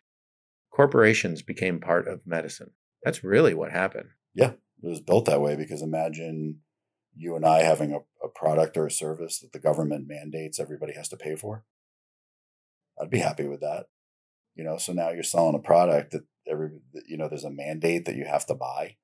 [0.77, 2.69] Corporations became part of medicine.
[3.03, 4.09] That's really what happened.
[4.35, 4.51] Yeah,
[4.83, 6.59] it was built that way because imagine
[7.15, 10.93] you and I having a, a product or a service that the government mandates everybody
[10.93, 11.63] has to pay for.
[13.01, 13.87] I'd be happy with that.
[14.53, 16.69] You know, so now you're selling a product that every
[17.07, 18.97] you know there's a mandate that you have to buy.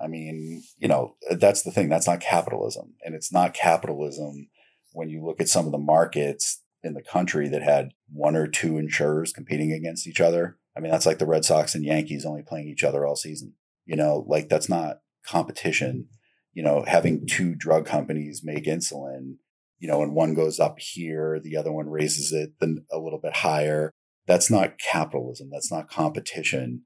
[0.00, 1.90] I mean, you know, that's the thing.
[1.90, 2.94] That's not capitalism.
[3.04, 4.48] And it's not capitalism
[4.92, 8.46] when you look at some of the markets in the country that had one or
[8.46, 10.58] two insurers competing against each other.
[10.76, 13.54] I mean, that's like the Red Sox and Yankees only playing each other all season.
[13.86, 15.92] You know, like that's not competition.
[15.92, 16.14] Mm-hmm.
[16.52, 19.36] You know, having two drug companies make insulin,
[19.78, 23.18] you know, and one goes up here, the other one raises it then a little
[23.18, 23.90] bit higher.
[24.26, 25.50] That's not capitalism.
[25.52, 26.82] That's not competition.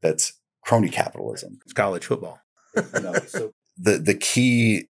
[0.00, 1.58] That's crony capitalism.
[1.64, 2.40] It's college football.
[2.76, 4.88] you know, so the the key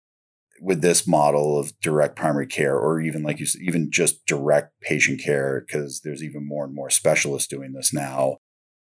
[0.63, 4.71] with this model of direct primary care or even like you said, even just direct
[4.81, 8.37] patient care because there's even more and more specialists doing this now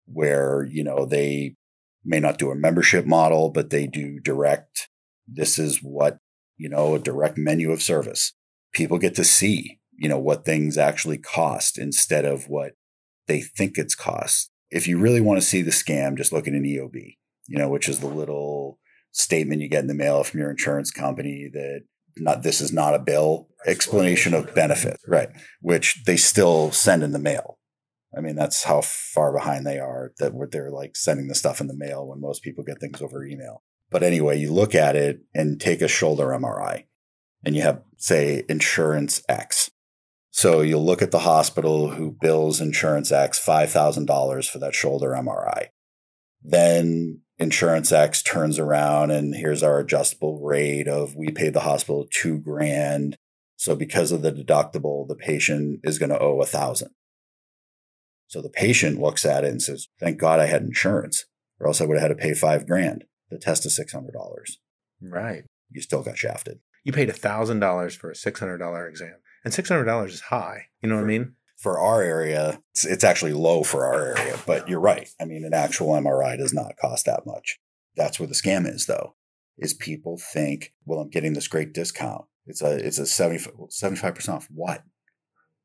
[0.07, 1.57] where you know they
[2.05, 4.89] may not do a membership model but they do direct.
[5.27, 6.19] This is what
[6.57, 8.33] you know a direct menu of service.
[8.73, 12.73] People get to see you know what things actually cost instead of what
[13.27, 14.51] they think it's cost.
[14.71, 17.17] If you really want to see the scam just look at an eob
[17.49, 18.79] you know which is the little
[19.13, 21.83] statement you get in the mail from your insurance company that
[22.17, 25.29] not this is not a bill explanation of benefit right.
[25.61, 27.59] which they still send in the mail.
[28.17, 31.69] I mean that's how far behind they are that they're like sending the stuff in
[31.69, 33.63] the mail when most people get things over email.
[33.91, 36.85] But anyway you look at it and take a shoulder mri
[37.45, 39.71] and you have say insurance x.
[40.35, 45.69] So you'll look at the hospital who bills insurance x $5000 for that shoulder mri
[46.43, 52.07] then Insurance X turns around and here's our adjustable rate of we paid the hospital
[52.11, 53.17] two grand.
[53.57, 56.91] So because of the deductible, the patient is going to owe a thousand.
[58.29, 61.27] So the patient looks at it and says, thank God I had insurance
[61.61, 63.05] or else I would have had to pay five grand.
[63.31, 64.09] The test is $600.
[65.03, 65.45] Right.
[65.71, 66.61] You still got shafted.
[66.85, 70.67] You paid a thousand dollars for a $600 exam and $600 is high.
[70.81, 71.35] You know what I mean?
[71.63, 74.37] For our area, it's, it's actually low for our area.
[74.47, 75.09] But you're right.
[75.21, 77.61] I mean, an actual MRI does not cost that much.
[77.97, 79.15] That's where the scam is, though,
[79.57, 82.25] is people think, well, I'm getting this great discount.
[82.47, 84.83] It's a it's a 75 percent off what?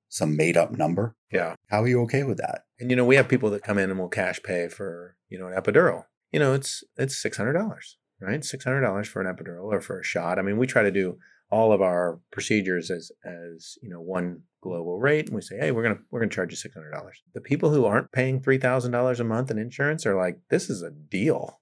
[0.10, 1.16] Some made up number?
[1.32, 1.56] Yeah.
[1.72, 2.66] How are you okay with that?
[2.80, 5.40] And you know, we have people that come in and will cash pay for you
[5.40, 6.06] know an epidural.
[6.32, 8.46] You know, it's it's six hundred dollars, right?
[8.46, 10.38] Six hundred dollars for an epidural or for a shot.
[10.38, 11.18] I mean, we try to do
[11.50, 15.72] all of our procedures as as you know one global rate and we say hey
[15.72, 16.92] we're gonna we're gonna charge you $600
[17.34, 20.92] the people who aren't paying $3000 a month in insurance are like this is a
[20.92, 21.62] deal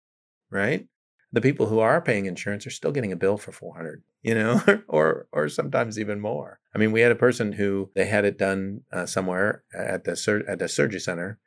[0.50, 0.88] right
[1.32, 4.62] the people who are paying insurance are still getting a bill for 400 you know
[4.88, 8.38] or or sometimes even more i mean we had a person who they had it
[8.38, 11.40] done uh, somewhere at the sur- at the surgery center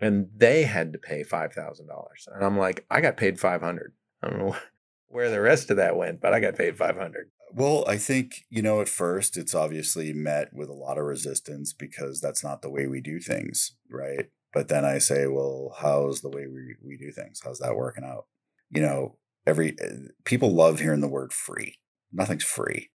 [0.00, 3.62] and they had to pay five thousand dollars, and I'm like, I got paid five
[3.62, 3.92] hundred.
[4.22, 4.56] I don't know
[5.06, 7.30] where the rest of that went, but I got paid five hundred.
[7.56, 11.72] Well, I think, you know, at first it's obviously met with a lot of resistance
[11.72, 14.26] because that's not the way we do things, right?
[14.52, 17.40] But then I say, well, how's the way we, we do things?
[17.44, 18.24] How's that working out?
[18.70, 21.78] You know, every eh, people love hearing the word free.
[22.12, 22.90] Nothing's free,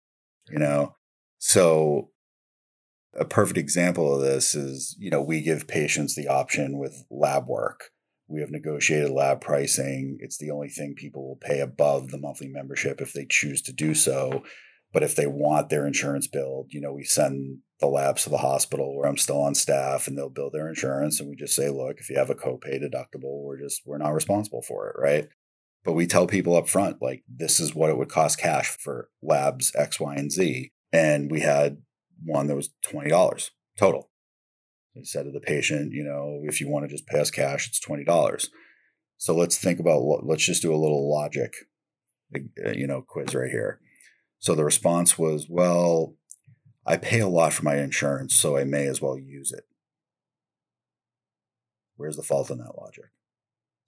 [0.51, 0.97] you know?
[1.39, 2.11] So
[3.17, 7.47] a perfect example of this is, you know, we give patients the option with lab
[7.47, 7.91] work.
[8.29, 10.19] We have negotiated lab pricing.
[10.21, 13.73] It's the only thing people will pay above the monthly membership if they choose to
[13.73, 14.43] do so.
[14.93, 18.39] But if they want their insurance billed, you know, we send the labs to the
[18.39, 21.21] hospital where I'm still on staff and they'll bill their insurance.
[21.21, 24.15] And we just say, look, if you have a copay deductible, we're just, we're not
[24.15, 24.97] responsible for it.
[24.99, 25.29] Right.
[25.85, 29.09] But we tell people up front, like, this is what it would cost cash for
[29.23, 30.73] labs X, Y, and Z.
[30.93, 31.79] And we had
[32.25, 34.11] one that was $20 total.
[34.99, 37.81] I said to the patient, you know, if you want to just pass cash, it's
[37.81, 38.49] $20.
[39.17, 41.55] So let's think about, let's just do a little logic,
[42.35, 43.81] uh, you know, quiz right here.
[44.39, 46.15] So the response was, well,
[46.87, 49.65] I pay a lot for my insurance, so I may as well use it.
[51.97, 53.11] Where's the fault in that logic?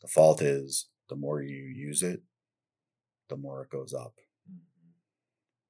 [0.02, 2.22] The fault is the more you use it,
[3.28, 4.14] the more it goes up.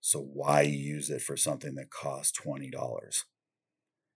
[0.00, 3.24] So why use it for something that costs $20?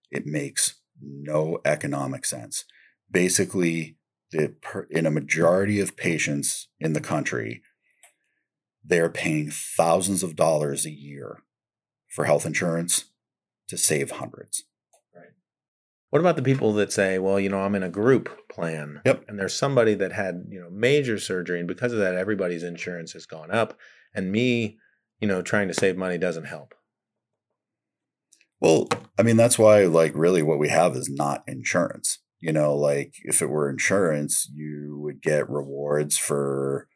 [0.09, 2.65] It makes no economic sense.
[3.09, 3.97] Basically,
[4.31, 4.55] the,
[4.89, 7.61] in a majority of patients in the country,
[8.83, 11.39] they're paying thousands of dollars a year
[12.07, 13.05] for health insurance
[13.67, 14.63] to save hundreds.
[15.15, 15.33] Right.
[16.09, 19.01] What about the people that say, well, you know, I'm in a group plan.
[19.05, 19.25] Yep.
[19.27, 23.13] And there's somebody that had, you know, major surgery and because of that everybody's insurance
[23.13, 23.77] has gone up
[24.13, 24.77] and me
[25.19, 26.73] you know, trying to save money doesn't help.
[28.59, 28.87] Well,
[29.17, 32.19] I mean, that's why, like, really what we have is not insurance.
[32.39, 36.87] You know, like, if it were insurance, you would get rewards for,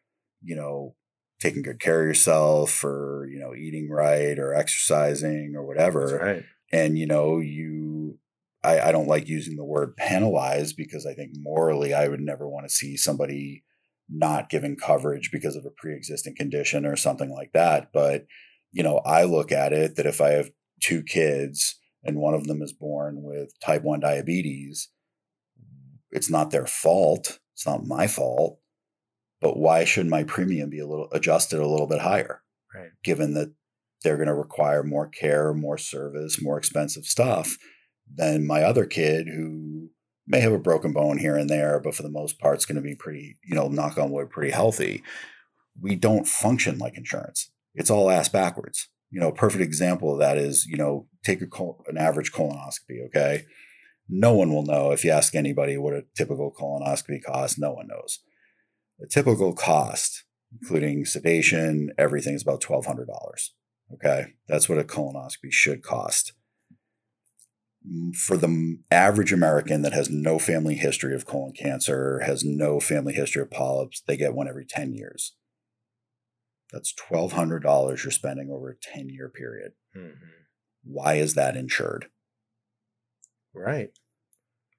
[0.42, 0.96] you know,
[1.40, 6.20] taking good care of yourself, for, you know, eating right or exercising or whatever.
[6.22, 6.44] right.
[6.72, 8.20] And, you know, you,
[8.64, 12.48] I, I don't like using the word penalized because I think morally I would never
[12.48, 13.64] want to see somebody
[14.10, 18.26] not giving coverage because of a pre-existing condition or something like that but
[18.72, 20.50] you know i look at it that if i have
[20.82, 24.90] two kids and one of them is born with type 1 diabetes
[26.12, 28.60] it's not their fault it's not my fault
[29.42, 32.42] but why should my premium be a little adjusted a little bit higher
[32.74, 33.54] right given that
[34.04, 37.58] they're going to require more care more service more expensive stuff
[38.14, 39.90] than my other kid who
[40.30, 42.76] may have a broken bone here and there, but for the most part, it's going
[42.76, 45.04] to be pretty, you know, knock on wood, pretty healthy.
[45.82, 47.52] We don't function like insurance.
[47.74, 48.88] It's all ass backwards.
[49.12, 52.32] You know, a perfect example of that is, you know, take a col- an average
[52.32, 53.46] colonoscopy, okay?
[54.08, 57.88] No one will know if you ask anybody what a typical colonoscopy costs, no one
[57.88, 58.20] knows.
[58.98, 63.06] The typical cost, including sedation, everything is about $1,200.
[63.94, 64.34] Okay.
[64.48, 66.34] That's what a colonoscopy should cost
[67.88, 72.80] mm, for the average American that has no family history of colon cancer, has no
[72.80, 75.36] family history of polyps, they get one every 10 years.
[76.72, 79.74] That's $1,200 you're spending over a 10 year period.
[79.96, 80.26] Mm-hmm.
[80.84, 82.08] Why is that insured?
[83.54, 83.90] Right.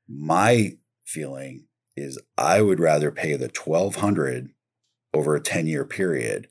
[0.09, 4.51] My feeling is I would rather pay the 1200
[5.13, 6.49] over a 10 year period,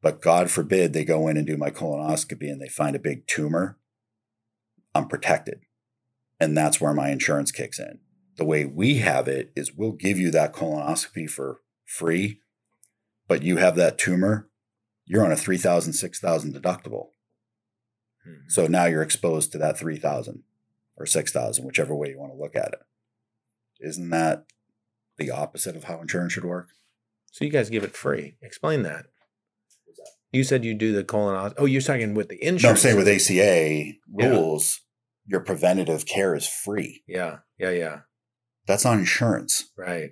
[0.00, 3.26] but God forbid they go in and do my colonoscopy and they find a big
[3.26, 3.78] tumor.
[4.94, 5.60] I'm protected.
[6.40, 7.98] And that's where my insurance kicks in.
[8.36, 12.40] The way we have it is we'll give you that colonoscopy for free,
[13.26, 14.47] but you have that tumor,
[15.08, 17.08] you're on a 3000 6000 deductible.
[18.26, 18.48] Mm-hmm.
[18.48, 20.42] So now you're exposed to that 3000
[20.96, 22.80] or 6000 whichever way you want to look at it.
[23.80, 24.44] Isn't that
[25.16, 26.68] the opposite of how insurance should work?
[27.32, 28.36] So you guys give it free.
[28.42, 29.06] Explain that.
[30.30, 31.54] You said you do the colonoscopy.
[31.56, 32.62] Oh, you're talking with the insurance.
[32.62, 34.80] No, I'm saying with ACA rules,
[35.26, 37.02] your preventative care is free.
[37.06, 38.00] Yeah, yeah, yeah.
[38.66, 39.70] That's on insurance.
[39.76, 40.10] Right.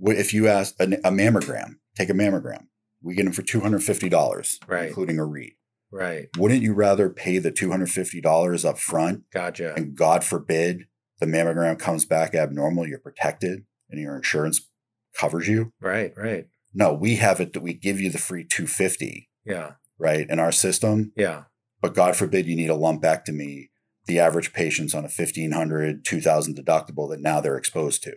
[0.00, 2.66] If you ask a, a mammogram, take a mammogram.
[3.02, 5.54] We get them for two hundred fifty dollars, right, including a read.
[5.90, 6.28] Right.
[6.38, 9.24] Wouldn't you rather pay the two hundred fifty dollars up front?
[9.32, 9.74] Gotcha.
[9.74, 10.86] And God forbid
[11.20, 14.70] the mammogram comes back abnormal, you're protected, and your insurance
[15.18, 15.72] covers you.
[15.80, 16.12] Right.
[16.16, 16.46] Right.
[16.74, 19.28] No, we have it that we give you the free two fifty.
[19.44, 19.72] Yeah.
[19.98, 21.12] Right in our system.
[21.16, 21.44] Yeah.
[21.80, 23.68] But God forbid you need a lumpectomy
[24.06, 28.16] the average patient's on a 1500 2000 deductible that now they're exposed to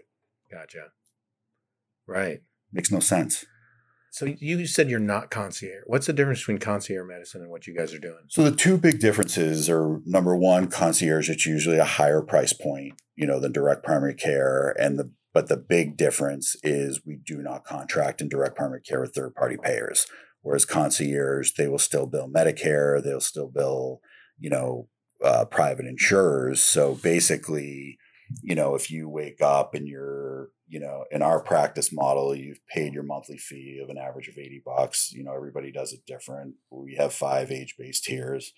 [0.51, 0.91] gotcha
[2.07, 3.45] right makes no sense
[4.15, 5.83] So you said you're not concierge.
[5.87, 8.21] What's the difference between concierge medicine and what you guys are doing?
[8.29, 11.29] So the two big differences are number one, concierge.
[11.29, 15.49] It's usually a higher price point, you know, than direct primary care, and the but
[15.49, 19.57] the big difference is we do not contract in direct primary care with third party
[19.61, 20.07] payers.
[20.43, 23.99] Whereas concierge, they will still bill Medicare, they'll still bill,
[24.39, 24.87] you know,
[25.21, 26.61] uh, private insurers.
[26.61, 27.97] So basically,
[28.41, 32.65] you know, if you wake up and you're, you know, in our practice model, you've
[32.67, 35.11] paid your monthly fee of an average of 80 bucks.
[35.11, 36.55] You know, everybody does it different.
[36.71, 38.53] We have five age based tiers.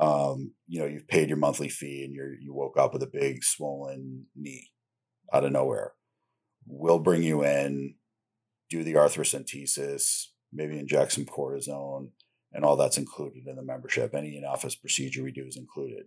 [0.00, 3.10] Um, you know, you've paid your monthly fee and you're, you woke up with a
[3.12, 4.70] big swollen knee
[5.32, 5.92] out of nowhere.
[6.66, 7.96] We'll bring you in,
[8.70, 12.10] do the arthrocentesis, maybe inject some cortisone,
[12.52, 14.14] and all that's included in the membership.
[14.14, 16.04] Any in office procedure we do is included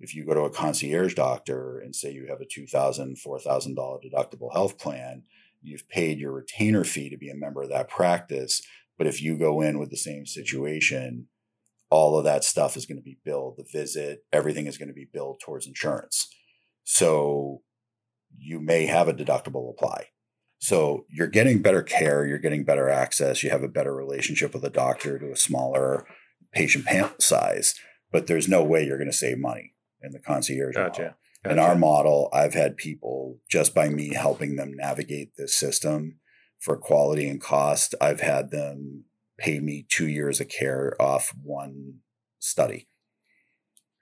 [0.00, 4.52] if you go to a concierge doctor and say you have a $2,000, $4,000 deductible
[4.52, 5.24] health plan,
[5.60, 8.62] you've paid your retainer fee to be a member of that practice.
[8.96, 11.26] But if you go in with the same situation,
[11.90, 13.56] all of that stuff is going to be billed.
[13.56, 16.28] The visit, everything is going to be billed towards insurance.
[16.84, 17.62] So
[18.36, 20.06] you may have a deductible apply.
[20.60, 24.64] So you're getting better care, you're getting better access, you have a better relationship with
[24.64, 26.06] a doctor to a smaller
[26.52, 27.74] patient panel size,
[28.10, 31.02] but there's no way you're going to save money in the concierge gotcha.
[31.02, 31.16] model.
[31.44, 31.52] Gotcha.
[31.52, 36.18] In our model, I've had people just by me helping them navigate this system
[36.58, 39.04] for quality and cost, I've had them
[39.38, 42.00] pay me two years of care off one
[42.40, 42.88] study.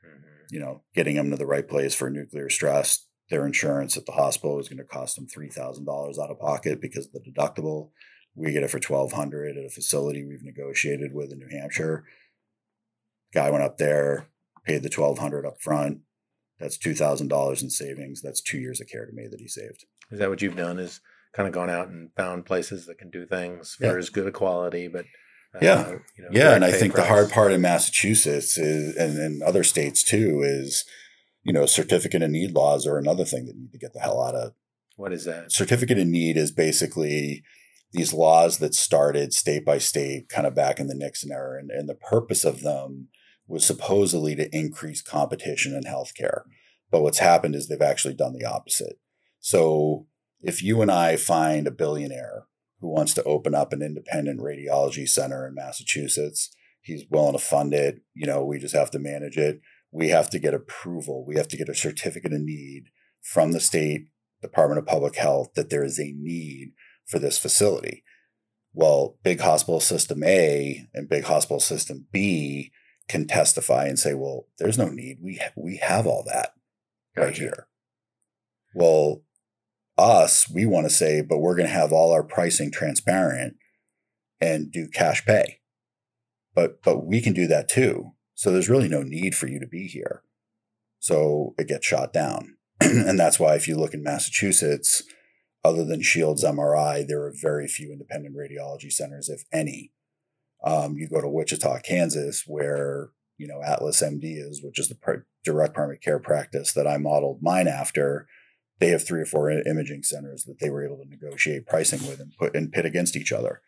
[0.05, 0.51] Mhm.
[0.51, 3.07] You know, getting them to the right place for nuclear stress.
[3.29, 6.39] Their insurance at the hospital is going to cost them three thousand dollars out of
[6.39, 7.91] pocket because of the deductible.
[8.35, 12.05] We get it for twelve hundred at a facility we've negotiated with in New Hampshire.
[13.35, 14.29] Guy went up there,
[14.67, 16.01] paid the twelve hundred up front.
[16.59, 18.21] That's two thousand dollars in savings.
[18.23, 19.85] That's two years of care to me that he saved.
[20.11, 20.79] Is that what you've done?
[20.79, 21.01] Is
[21.35, 24.33] kind of gone out and found places that can do things for as good a
[24.33, 25.05] quality, but
[25.55, 25.91] uh, Yeah.
[26.17, 29.63] you know, Yeah, and I think the hard part in Massachusetts is, and in other
[29.63, 30.85] states too, is
[31.43, 34.23] you know certificate of need laws are another thing that need to get the hell
[34.23, 34.53] out of.
[34.97, 35.53] What is that?
[35.53, 37.43] Certificate of need is basically
[37.93, 41.71] these laws that started state by state, kind of back in the Nixon era, and,
[41.71, 43.09] and the purpose of them
[43.47, 46.43] was supposedly to increase competition in healthcare.
[46.91, 48.99] But what's happened is they've actually done the opposite.
[49.41, 50.07] So
[50.41, 52.47] if you and I find a billionaire
[52.81, 57.75] who wants to open up an independent radiology center in Massachusetts, he's willing to fund
[57.75, 58.01] it.
[58.15, 59.61] You know, we just have to manage it.
[59.91, 61.25] We have to get approval.
[61.27, 62.85] We have to get a certificate of need
[63.23, 64.09] from the state
[64.43, 66.73] Department of Public Health that there is a need
[67.07, 68.05] for this facility.
[68.73, 72.73] Well, big hospital system A and big hospital system B
[73.09, 75.19] can testify and say, well, there's no need.
[75.23, 76.55] We ha- we have all that
[77.17, 77.69] right here.
[78.75, 79.23] Well,
[79.97, 83.57] us, we want to say, but we're going to have all our pricing transparent
[84.41, 85.61] and do cash pay.
[86.55, 88.13] But but we can do that too.
[88.35, 90.23] So there's really no need for you to be here.
[90.99, 92.57] So it gets shot down.
[92.81, 95.03] and that's why if you look in Massachusetts,
[95.65, 99.93] other than Shields MRI, there are very few independent radiology centers, if any.
[100.65, 105.23] Um, you go to Wichita, Kansas, where you know Atlas MD is, which is the
[105.45, 108.27] direct primary care practice that I modeled mine after.
[108.79, 112.21] They have three or four imaging centers that they were able to negotiate pricing with
[112.21, 113.63] and put and pit against each other.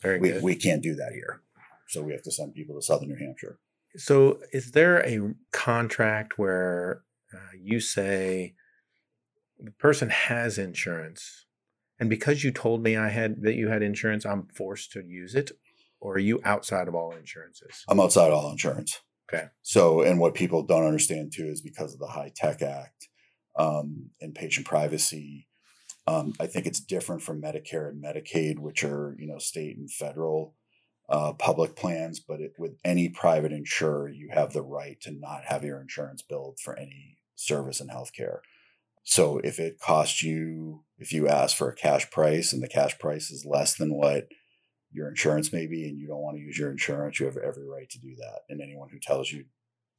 [0.00, 0.42] Very We, good.
[0.42, 1.40] we can't do that here,
[1.88, 3.58] so we have to send people to Southern New Hampshire.
[3.96, 8.54] So, is there a contract where uh, you say
[9.58, 11.46] the person has insurance,
[11.98, 15.34] and because you told me I had that you had insurance, I'm forced to use
[15.34, 15.52] it,
[16.00, 17.84] or are you outside of all insurances?
[17.88, 19.00] I'm outside all insurance.
[19.32, 19.46] Okay.
[19.62, 23.08] So, and what people don't understand too is because of the HITECH Act
[23.58, 25.48] um, and patient privacy,
[26.06, 29.90] um, I think it's different from Medicare and Medicaid, which are you know state and
[29.90, 30.54] federal
[31.08, 32.20] uh, public plans.
[32.20, 36.22] But it, with any private insurer, you have the right to not have your insurance
[36.22, 38.38] billed for any service in healthcare.
[39.02, 42.96] So, if it costs you, if you ask for a cash price and the cash
[42.98, 44.28] price is less than what
[44.96, 47.68] your insurance may be and you don't want to use your insurance, you have every
[47.68, 48.40] right to do that.
[48.48, 49.44] And anyone who tells you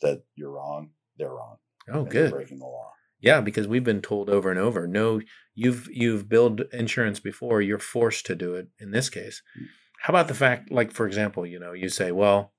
[0.02, 1.58] that you're wrong, they're wrong.
[1.94, 2.32] Oh, good.
[2.32, 2.92] breaking the law.
[3.20, 5.22] Yeah, because we've been told over and over, no,
[5.56, 9.42] you've you've billed insurance before, you're forced to do it in this case.
[9.60, 9.68] Mm.
[10.02, 12.54] How about the fact like for example, you know, you say, well,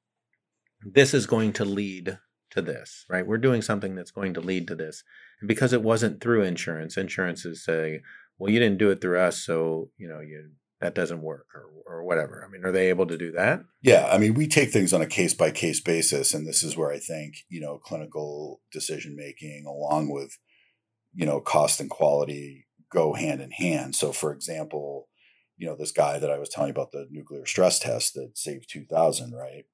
[0.84, 2.18] this is going to lead
[2.50, 3.26] to this, right?
[3.26, 5.04] We're doing something that's going to lead to this.
[5.40, 8.02] And because it wasn't through insurance, insurance is saying,
[8.38, 10.50] well, you didn't do it through us, so, you know, you
[10.80, 12.44] that doesn't work or or whatever.
[12.46, 13.64] I mean, are they able to do that?
[13.82, 16.76] Yeah, I mean, we take things on a case by case basis, and this is
[16.76, 20.38] where I think you know clinical decision making, along with
[21.14, 23.96] you know cost and quality, go hand in hand.
[23.96, 25.08] So, for example,
[25.56, 28.38] you know, this guy that I was telling you about the nuclear stress test that
[28.38, 29.64] saved 2000, right?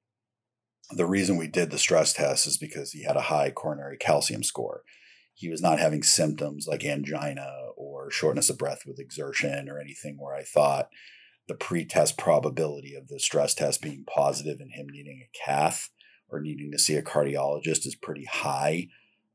[0.91, 4.43] The reason we did the stress test is because he had a high coronary calcium
[4.43, 4.83] score.
[5.35, 10.16] He was not having symptoms like angina or shortness of breath with exertion or anything
[10.18, 10.91] where I thought
[11.49, 15.91] the pre-test probability of the stress test being positive and him needing a cath
[16.29, 18.89] or needing to see a cardiologist is pretty high.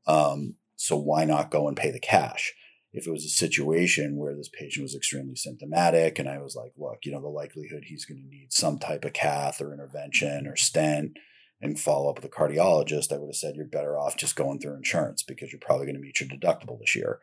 [0.06, 2.54] Um, so why not go and pay the cash?
[2.92, 6.72] If it was a situation where this patient was extremely symptomatic and I was like,
[6.76, 10.48] look, you know, the likelihood he's going to need some type of cath or intervention
[10.48, 11.16] or stent
[11.60, 14.58] and follow up with a cardiologist, I would have said you're better off just going
[14.58, 17.20] through insurance because you're probably going to meet your deductible this year.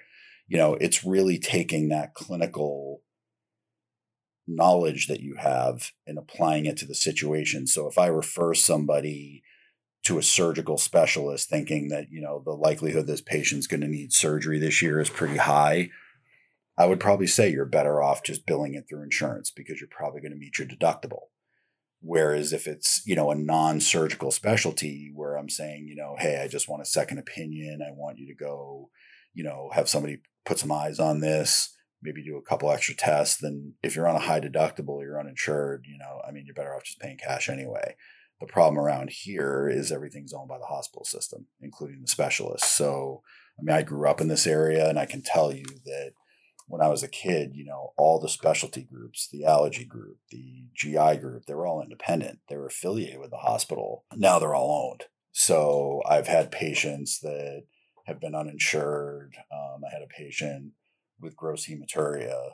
[0.48, 3.02] You know, it's really taking that clinical
[4.48, 7.68] knowledge that you have and applying it to the situation.
[7.68, 9.44] So if I refer somebody
[10.04, 14.14] to a surgical specialist thinking that, you know, the likelihood this patient's going to need
[14.14, 15.90] surgery this year is pretty high,
[16.78, 20.22] I would probably say you're better off just billing it through insurance because you're probably
[20.22, 21.24] going to meet your deductible.
[22.00, 26.48] Whereas if it's, you know, a non-surgical specialty where I'm saying, you know, hey, I
[26.48, 28.92] just want a second opinion, I want you to go,
[29.34, 33.38] you know, have somebody put some eyes on this, maybe do a couple extra tests,
[33.38, 36.74] then if you're on a high deductible, you're uninsured, you know, I mean, you're better
[36.74, 37.96] off just paying cash anyway.
[38.40, 42.70] The problem around here is everything's owned by the hospital system, including the specialists.
[42.70, 43.24] So,
[43.60, 46.12] I mean, I grew up in this area and I can tell you that
[46.68, 50.66] when I was a kid, you know, all the specialty groups, the allergy group, the
[50.76, 52.40] GI group, they were all independent.
[52.48, 54.06] They were affiliated with the hospital.
[54.16, 55.06] Now they're all owned.
[55.32, 57.64] So I've had patients that
[58.08, 59.36] have been uninsured.
[59.52, 60.72] Um, I had a patient
[61.20, 62.54] with gross hematuria.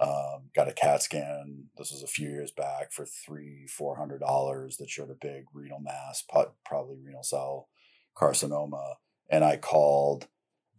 [0.00, 1.66] Um, got a CAT scan.
[1.76, 5.44] This was a few years back for three, four hundred dollars that showed a big
[5.52, 6.24] renal mass,
[6.64, 7.68] probably renal cell
[8.16, 8.94] carcinoma.
[9.30, 10.26] And I called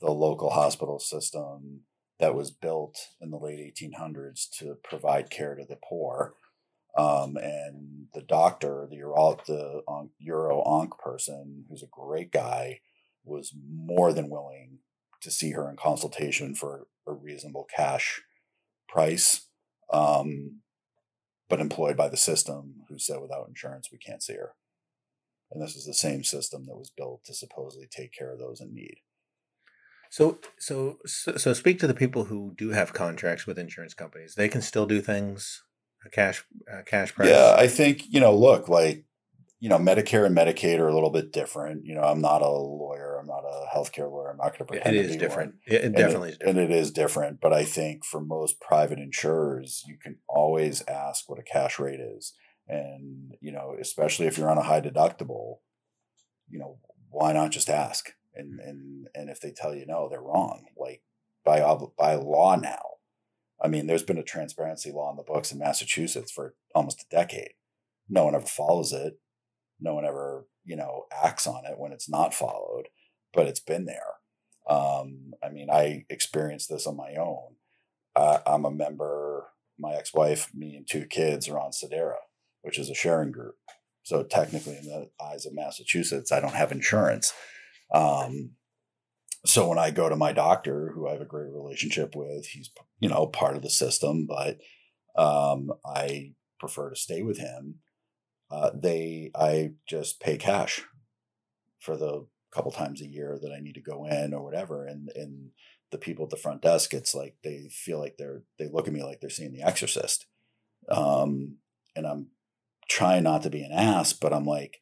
[0.01, 1.81] the local hospital system
[2.19, 6.33] that was built in the late 1800s to provide care to the poor.
[6.97, 12.79] Um, and the doctor, the uro, the um, uro onc person, who's a great guy,
[13.25, 14.79] was more than willing
[15.21, 18.21] to see her in consultation for a reasonable cash
[18.87, 19.47] price,
[19.91, 20.61] um,
[21.49, 24.53] but employed by the system who said without insurance we can't see her.
[25.51, 28.59] And this is the same system that was built to supposedly take care of those
[28.61, 28.97] in need.
[30.09, 34.35] So, so, so, speak to the people who do have contracts with insurance companies.
[34.35, 35.63] They can still do things,
[36.05, 37.29] a cash, a cash price.
[37.29, 38.33] Yeah, I think you know.
[38.33, 39.03] Look, like
[39.59, 41.85] you know, Medicare and Medicaid are a little bit different.
[41.85, 43.17] You know, I'm not a lawyer.
[43.19, 44.31] I'm not a healthcare lawyer.
[44.31, 45.55] I'm not going to pretend it is different.
[45.65, 46.59] It, it definitely it, is different.
[46.59, 47.41] And it is different.
[47.41, 52.01] But I think for most private insurers, you can always ask what a cash rate
[52.01, 52.33] is,
[52.67, 55.59] and you know, especially if you're on a high deductible,
[56.49, 56.79] you know,
[57.09, 58.11] why not just ask?
[58.35, 58.69] And mm.
[58.69, 60.65] and and if they tell you no, they're wrong.
[60.77, 61.01] Like
[61.45, 61.61] by
[61.97, 62.81] by law now.
[63.63, 67.15] I mean, there's been a transparency law in the books in Massachusetts for almost a
[67.15, 67.53] decade.
[68.09, 69.17] No one ever follows it
[69.79, 72.87] no one ever you know acts on it when it's not followed
[73.33, 74.13] but it's been there.
[74.69, 77.55] Um, i mean i experienced this on my own.
[78.15, 79.47] Uh, i'm a member
[79.77, 82.15] my ex-wife me and two kids are on sedera
[82.61, 83.55] which is a sharing group.
[84.03, 87.33] So technically in the eyes of massachusetts i don't have insurance.
[87.93, 88.51] Um,
[89.45, 92.71] so when i go to my doctor who i have a great relationship with he's
[92.99, 94.57] you know part of the system but
[95.21, 97.75] um, i prefer to stay with him
[98.51, 100.83] uh, they I just pay cash
[101.79, 105.09] for the couple times a year that I need to go in or whatever, and
[105.15, 105.51] and
[105.91, 108.93] the people at the front desk, it's like they feel like they're they look at
[108.93, 110.25] me like they're seeing The Exorcist,
[110.89, 111.57] um,
[111.95, 112.27] and I'm
[112.87, 114.81] trying not to be an ass, but I'm like,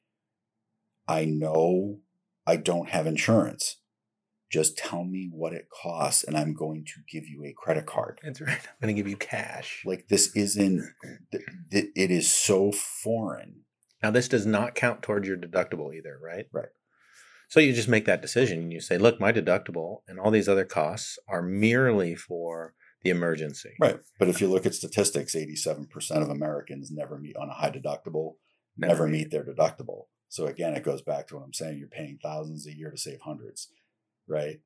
[1.08, 2.00] I know
[2.46, 3.78] I don't have insurance.
[4.54, 8.20] Just tell me what it costs, and I'm going to give you a credit card.
[8.24, 8.50] That's right.
[8.50, 9.82] I'm going to give you cash.
[9.84, 10.94] Like this isn't.
[11.72, 13.62] It is so foreign.
[14.04, 16.46] Now, this does not count towards your deductible either, right?
[16.52, 16.70] Right.
[17.48, 20.50] So you just make that decision and you say, look, my deductible and all these
[20.50, 23.72] other costs are merely for the emergency.
[23.80, 24.02] Right.
[24.20, 25.88] But if you look at statistics, 87%
[26.22, 28.36] of Americans never meet on a high deductible,
[28.78, 30.04] never, never meet their deductible.
[30.30, 31.80] So again, it goes back to what I'm saying.
[31.80, 33.70] You're paying thousands a year to save hundreds
[34.28, 34.60] right?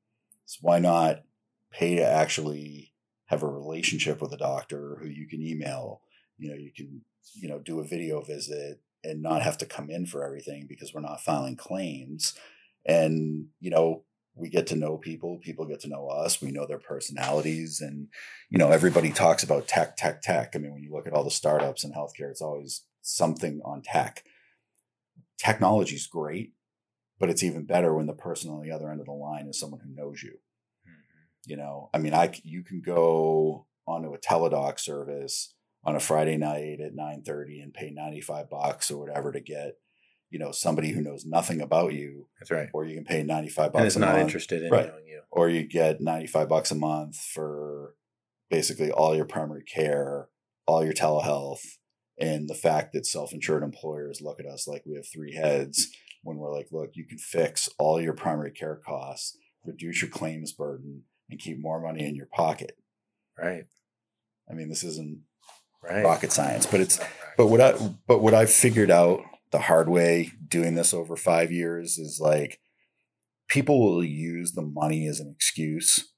[0.46, 1.22] So why not
[1.70, 2.94] pay to actually
[3.26, 6.02] have a relationship with a doctor who you can email?
[6.38, 7.02] You know, you can
[7.34, 10.92] you know do a video visit and not have to come in for everything because
[10.92, 12.34] we're not filing claims.
[12.86, 14.04] And you know,
[14.38, 18.08] we get to know people people get to know us we know their personalities and
[18.48, 21.24] you know everybody talks about tech tech tech i mean when you look at all
[21.24, 24.24] the startups in healthcare it's always something on tech
[25.38, 26.52] technology is great
[27.18, 29.58] but it's even better when the person on the other end of the line is
[29.58, 30.38] someone who knows you.
[30.86, 31.50] Mm-hmm.
[31.50, 35.54] You know, I mean, I you can go onto a Teladoc service
[35.84, 39.78] on a Friday night at 9:30 and pay 95 bucks or whatever to get,
[40.30, 42.68] you know, somebody who knows nothing about you, That's right.
[42.74, 44.88] or you can pay 95 bucks And is not month, interested in Right.
[44.88, 45.22] knowing you.
[45.30, 47.94] or you get 95 bucks a month for
[48.50, 50.28] basically all your primary care,
[50.66, 51.78] all your telehealth,
[52.18, 55.88] and the fact that self-insured employers look at us like we have three heads
[56.22, 60.52] when we're like, look, you can fix all your primary care costs, reduce your claims
[60.52, 62.72] burden, and keep more money in your pocket.
[63.38, 63.64] Right.
[64.50, 65.22] I mean, this isn't
[65.82, 66.04] Right.
[66.04, 66.98] rocket science, but it's
[67.36, 67.72] but what I
[68.08, 69.20] but what I've figured out
[69.52, 72.58] the hard way doing this over five years is like
[73.48, 76.12] people will use the money as an excuse.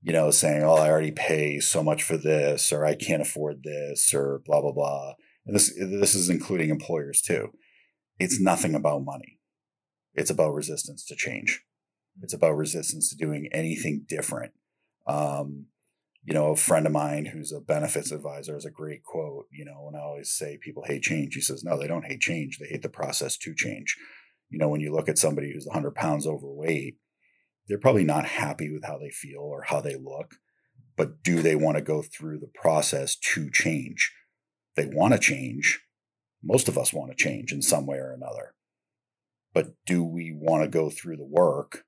[0.00, 3.62] You know, saying, "Oh, I already pay so much for this," or "I can't afford
[3.62, 5.14] this," or blah blah blah.
[5.44, 7.52] And this this is including employers too.
[8.18, 9.38] It's nothing about money.
[10.14, 11.62] It's about resistance to change.
[12.20, 14.52] It's about resistance to doing anything different.
[15.06, 15.66] Um,
[16.24, 19.64] you know, a friend of mine who's a benefits advisor has a great quote, you
[19.64, 21.34] know, and I always say people hate change.
[21.34, 22.58] He says, no, they don't hate change.
[22.58, 23.96] They hate the process to change.
[24.48, 26.98] You know, when you look at somebody who's 100 pounds overweight,
[27.66, 30.36] they're probably not happy with how they feel or how they look,
[30.96, 34.12] but do they want to go through the process to change?
[34.76, 35.80] They want to change.
[36.42, 38.54] Most of us want to change in some way or another.
[39.54, 41.84] But do we want to go through the work,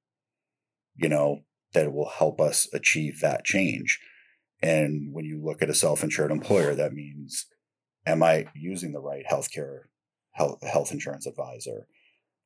[0.94, 1.40] you know,
[1.72, 3.98] that will help us achieve that change?
[4.62, 7.46] And when you look at a self-insured employer, that means,
[8.06, 9.84] am I using the right healthcare
[10.32, 11.86] health health insurance advisor,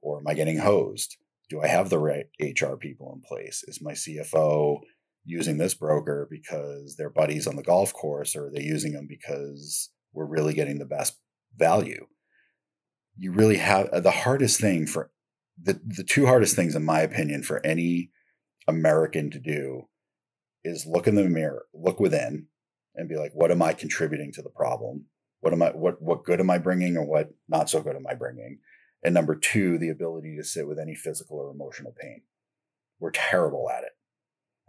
[0.01, 1.17] or am I getting hosed?
[1.51, 3.65] Do I have the right HR people in place?
[3.67, 4.81] Is my CFO
[5.25, 9.07] using this broker because they're buddies on the golf course, or are they using them
[9.09, 11.19] because we're really getting the best
[11.57, 12.07] value?
[13.17, 15.11] You really have uh, the hardest thing for
[15.61, 18.11] the the two hardest things, in my opinion, for any
[18.67, 19.89] American to do
[20.65, 22.47] is look in the mirror, look within,
[22.95, 25.07] and be like, what am I contributing to the problem?
[25.41, 28.07] What am I what what good am I bringing, or what not so good am
[28.09, 28.59] I bringing?
[29.03, 32.23] And number two, the ability to sit with any physical or emotional pain.
[32.99, 33.93] We're terrible at it.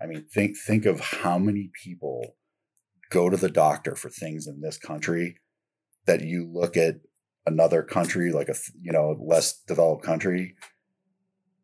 [0.01, 2.35] I mean, think think of how many people
[3.09, 5.37] go to the doctor for things in this country
[6.09, 6.95] that you look at
[7.45, 10.55] another country like a you know less developed country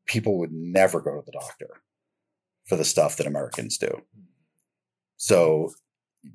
[0.06, 1.68] people would never go to the doctor
[2.68, 4.02] for the stuff that Americans do.
[5.18, 5.72] So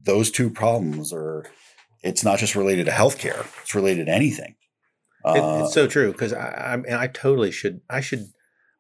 [0.04, 1.46] those two problems are
[2.02, 4.54] it's not just related to healthcare, it's related to anything.
[5.24, 7.80] It- Uh, it's so true because I, I, I totally should.
[7.90, 8.26] I should.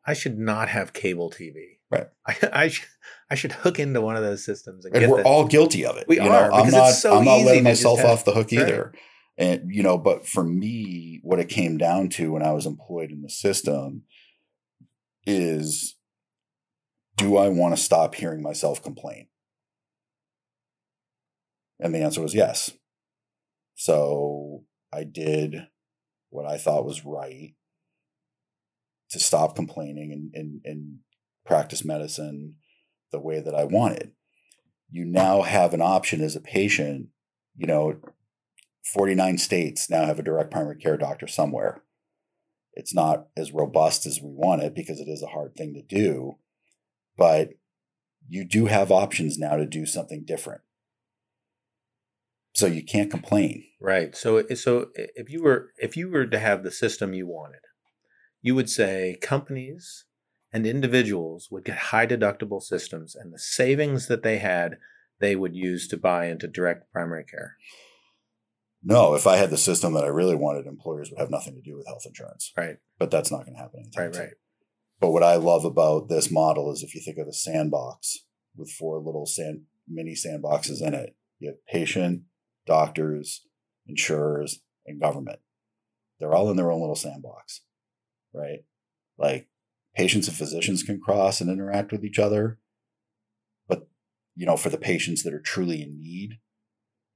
[0.06, 1.78] I should not have cable TV.
[1.90, 2.08] Right.
[2.26, 2.88] I, I should.
[3.32, 5.84] I should hook into one of those systems and, and get we're the, all guilty
[5.84, 6.06] of it.
[6.08, 8.24] We you know, are, I'm because not it's so I'm not letting myself have- off
[8.24, 8.62] the hook Right.
[8.62, 8.92] either.
[9.40, 13.10] And you know, but for me, what it came down to when I was employed
[13.10, 14.02] in the system
[15.26, 15.96] is
[17.16, 19.28] do I want to stop hearing myself complain?
[21.80, 22.70] And the answer was yes.
[23.76, 25.68] So I did
[26.28, 27.54] what I thought was right
[29.08, 30.98] to stop complaining and, and, and
[31.46, 32.56] practice medicine
[33.10, 34.12] the way that I wanted.
[34.90, 37.06] You now have an option as a patient,
[37.56, 37.96] you know,
[38.84, 41.82] 49 states now have a direct primary care doctor somewhere.
[42.74, 45.82] It's not as robust as we want it because it is a hard thing to
[45.82, 46.38] do,
[47.16, 47.50] but
[48.28, 50.62] you do have options now to do something different.
[52.54, 53.64] So you can't complain.
[53.80, 54.14] Right.
[54.16, 57.60] So so if you were if you were to have the system you wanted,
[58.42, 60.04] you would say companies
[60.52, 64.78] and individuals would get high deductible systems and the savings that they had
[65.20, 67.56] they would use to buy into direct primary care.
[68.82, 71.60] No, if I had the system that I really wanted, employers would have nothing to
[71.60, 72.52] do with health insurance.
[72.56, 72.76] Right.
[72.98, 74.22] But that's not going to happen anytime Right, soon.
[74.24, 74.32] right.
[75.00, 78.24] But what I love about this model is if you think of a sandbox
[78.56, 82.22] with four little sand mini sandboxes in it, you have patient,
[82.66, 83.46] doctors,
[83.86, 85.40] insurers, and government.
[86.18, 87.62] They're all in their own little sandbox,
[88.34, 88.60] right?
[89.18, 89.48] Like
[89.94, 92.58] patients and physicians can cross and interact with each other.
[93.68, 93.88] But,
[94.36, 96.38] you know, for the patients that are truly in need,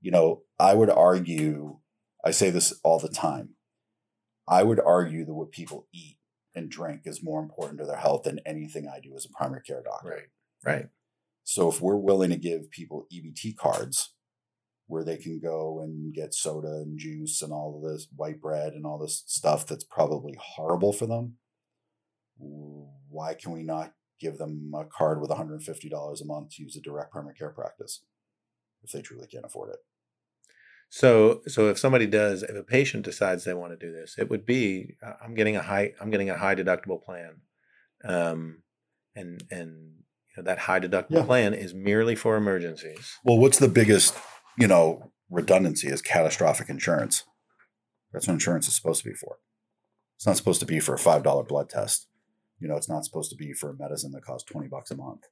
[0.05, 1.79] you know, I would argue,
[2.23, 3.55] I say this all the time,
[4.47, 6.19] I would argue that what people eat
[6.55, 9.63] and drink is more important to their health than anything I do as a primary
[9.63, 10.11] care doctor.
[10.11, 10.29] Right.
[10.63, 10.87] Right.
[11.43, 14.13] So if we're willing to give people EBT cards
[14.89, 18.75] where they can go and get soda and juice and all of this white bread
[18.75, 21.37] and all this stuff that's probably horrible for them,
[23.09, 26.83] why can we not give them a card with $150 a month to use a
[26.83, 28.05] direct primary care practice
[28.83, 29.79] if they truly can't afford it?
[30.97, 34.31] So so if somebody does if a patient decides they want to do this, it
[34.31, 37.41] would be I'm getting a high I'm getting a high deductible plan.
[38.05, 38.63] Um
[39.17, 39.71] and and
[40.29, 41.25] you know, that high deductible Yeah.
[41.25, 43.19] plan is merely for emergencies.
[43.25, 44.15] Well, what's the biggest,
[44.57, 47.25] you know, redundancy is catastrophic insurance.
[48.13, 49.39] That's what insurance is supposed to be for.
[50.15, 52.07] It's not supposed to be for a five dollar blood test.
[52.61, 54.97] You know, it's not supposed to be for a medicine that costs twenty bucks a
[54.97, 55.23] month.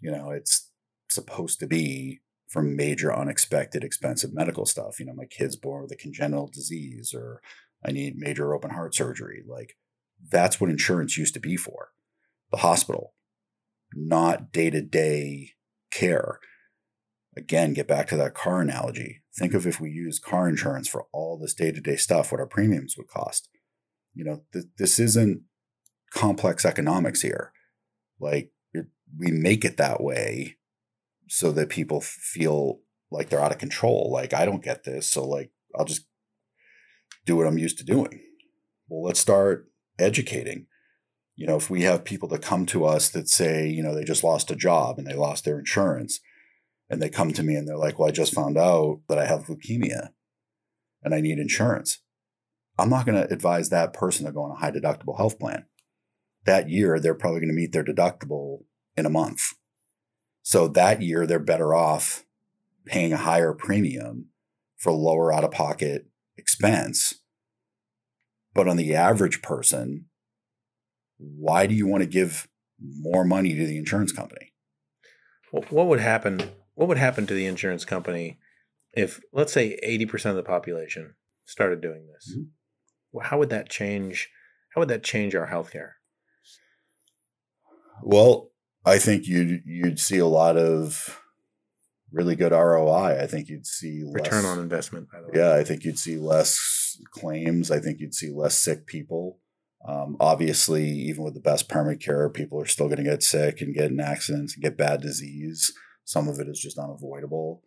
[0.00, 0.68] You know, it's
[1.08, 4.98] supposed to be for major unexpected expensive medical stuff.
[4.98, 7.40] You know, my kid's born with a congenital disease or
[7.86, 9.44] I need major open heart surgery.
[9.48, 9.76] Like
[10.30, 11.90] that's what insurance used to be for.
[12.50, 13.14] The hospital,
[13.94, 15.52] not day-to-day
[15.92, 16.40] care.
[17.36, 19.22] Again, get back to that car analogy.
[19.38, 22.96] Think of if we use car insurance for all this day-to-day stuff, what our premiums
[22.96, 23.48] would cost.
[24.12, 25.42] You know, th- this isn't
[26.12, 27.52] complex economics here.
[28.18, 28.50] Like
[29.16, 30.56] we make it that way
[31.32, 34.10] so that people feel like they're out of control.
[34.12, 36.06] Like I don't get this, so like I'll just
[37.24, 38.20] do what I'm used to doing.
[38.88, 40.66] Well, let's start educating.
[41.36, 44.04] You know, if we have people that come to us that say, you know, they
[44.04, 46.20] just lost a job and they lost their insurance,
[46.90, 49.26] and they come to me and they're like, well, I just found out that I
[49.26, 50.08] have leukemia
[51.02, 52.02] and I need insurance.
[52.76, 55.66] I'm not going to advise that person to go on a high deductible health plan.
[56.44, 58.64] That year, they're probably going to meet their deductible
[58.96, 59.52] in a month.
[60.42, 62.24] So that year, they're better off
[62.86, 64.26] paying a higher premium
[64.76, 67.14] for lower out of pocket expense.
[68.54, 70.06] But on the average person,
[71.18, 72.48] why do you want to give
[72.80, 74.54] more money to the insurance company?
[75.52, 76.50] What would happen?
[76.74, 78.38] What would happen to the insurance company
[78.92, 81.14] if, let's say, eighty percent of the population
[81.44, 82.34] started doing this?
[82.34, 83.18] Mm-hmm.
[83.20, 84.30] How would that change?
[84.74, 85.90] How would that change our healthcare?
[88.02, 88.50] Well,
[88.84, 91.20] I think you'd you'd see a lot of
[92.12, 93.20] really good ROI.
[93.20, 95.08] I think you'd see return less, on investment.
[95.10, 97.70] By the way, yeah, I think you'd see less claims.
[97.70, 99.38] I think you'd see less sick people.
[99.86, 103.60] Um, obviously, even with the best primary care, people are still going to get sick
[103.60, 105.72] and get in accidents and get bad disease.
[106.04, 107.62] Some of it is just unavoidable.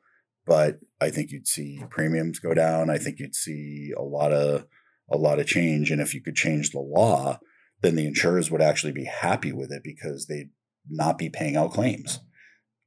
[0.45, 2.89] But I think you'd see premiums go down.
[2.89, 4.65] I think you'd see a lot of
[5.11, 5.91] a lot of change.
[5.91, 7.39] And if you could change the law,
[7.81, 10.49] then the insurers would actually be happy with it because they'd
[10.89, 12.19] not be paying out claims,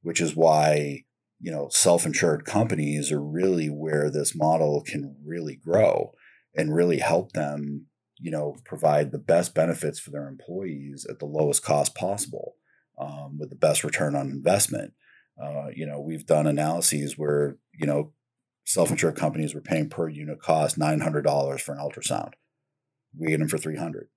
[0.01, 1.03] which is why
[1.39, 6.11] you know self-insured companies are really where this model can really grow
[6.55, 7.85] and really help them
[8.19, 12.55] you know provide the best benefits for their employees at the lowest cost possible
[12.97, 14.93] um, with the best return on investment.
[15.41, 18.13] Uh, you know we've done analyses where you know
[18.65, 22.33] self-insured companies were paying per unit cost $900 for an ultrasound.
[23.17, 24.09] We get them for 300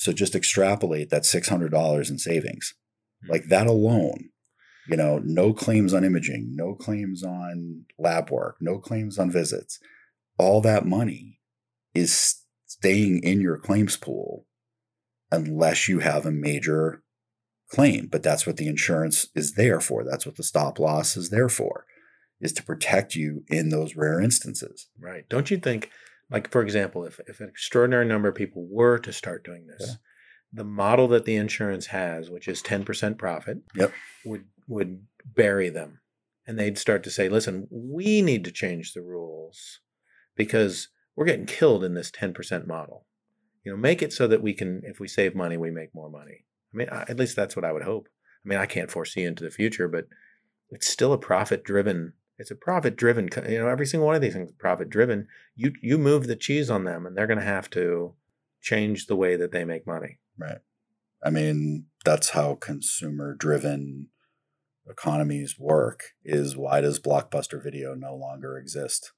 [0.00, 2.72] so just extrapolate that $600 in savings.
[3.22, 3.32] Mm-hmm.
[3.32, 4.30] like that alone
[4.88, 9.78] you know no claims on imaging no claims on lab work no claims on visits
[10.38, 11.38] all that money
[11.94, 14.46] is staying in your claims pool
[15.30, 17.02] unless you have a major
[17.70, 18.08] claim.
[18.10, 20.04] But that's what the insurance is there for.
[20.04, 21.86] That's what the stop loss is there for,
[22.40, 24.88] is to protect you in those rare instances.
[24.98, 25.28] Right.
[25.28, 25.90] Don't you think,
[26.30, 29.88] like, for example, if, if an extraordinary number of people were to start doing this,
[29.88, 29.94] yeah.
[30.52, 33.92] The model that the insurance has, which is 10% profit, yep.
[34.24, 36.00] would would bury them.
[36.46, 39.80] And they'd start to say, listen, we need to change the rules
[40.36, 43.04] because we're getting killed in this 10% model.
[43.64, 46.08] You know, make it so that we can, if we save money, we make more
[46.08, 46.44] money.
[46.72, 48.08] I mean, at least that's what I would hope.
[48.44, 50.06] I mean, I can't foresee into the future, but
[50.70, 52.14] it's still a profit driven.
[52.38, 53.28] It's a profit driven.
[53.48, 55.28] You know, every single one of these things is profit driven.
[55.56, 58.14] You you move the cheese on them, and they're going to have to
[58.62, 60.20] change the way that they make money.
[60.40, 60.58] Right.
[61.22, 64.08] I mean, that's how consumer driven
[64.88, 66.14] economies work.
[66.24, 69.12] Is why does blockbuster video no longer exist?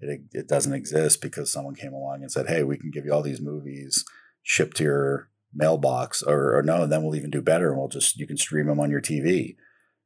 [0.00, 3.12] It, it doesn't exist because someone came along and said, hey, we can give you
[3.12, 4.04] all these movies
[4.42, 8.16] shipped to your mailbox, or, or no, then we'll even do better and we'll just,
[8.18, 9.54] you can stream them on your TV.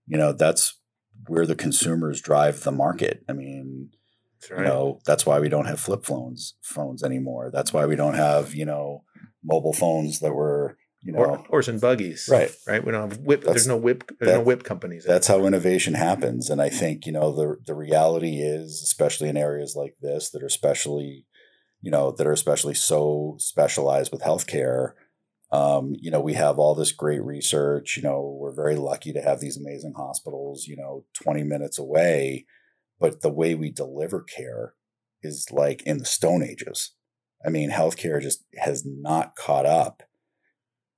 [0.07, 0.79] You know, that's
[1.27, 3.25] where the consumers drive the market.
[3.27, 3.91] I mean,
[4.51, 4.61] right.
[4.61, 7.51] you know, that's why we don't have flip phones phones anymore.
[7.51, 9.05] That's why we don't have, you know,
[9.47, 10.77] mobile phones that were
[11.07, 12.51] you know, or, horse and buggies, right?
[12.67, 12.85] Right.
[12.85, 13.45] We don't have whip.
[13.45, 14.11] There's no whip.
[14.19, 15.05] There's that, no whip companies.
[15.05, 19.37] That's how innovation happens, and I think you know the the reality is, especially in
[19.37, 21.25] areas like this that are especially,
[21.81, 24.93] you know, that are especially so specialized with healthcare.
[25.53, 27.97] Um, you know, we have all this great research.
[27.97, 30.67] You know, we're very lucky to have these amazing hospitals.
[30.67, 32.47] You know, twenty minutes away,
[32.99, 34.75] but the way we deliver care
[35.23, 36.96] is like in the Stone Ages.
[37.47, 40.03] I mean, healthcare just has not caught up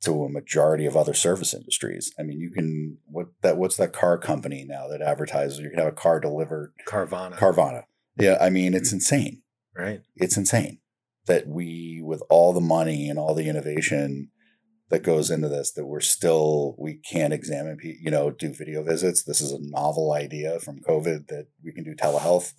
[0.03, 2.13] to a majority of other service industries.
[2.19, 5.79] I mean, you can what that what's that car company now that advertises you can
[5.79, 7.35] have a car delivered Carvana.
[7.35, 7.85] Carvana.
[8.17, 8.97] Yeah, I mean, it's mm-hmm.
[8.97, 9.43] insane.
[9.77, 10.01] Right.
[10.17, 10.79] It's insane
[11.27, 14.31] that we with all the money and all the innovation
[14.91, 19.23] that goes into this that we're still we can't examine you know do video visits
[19.23, 22.55] this is a novel idea from covid that we can do telehealth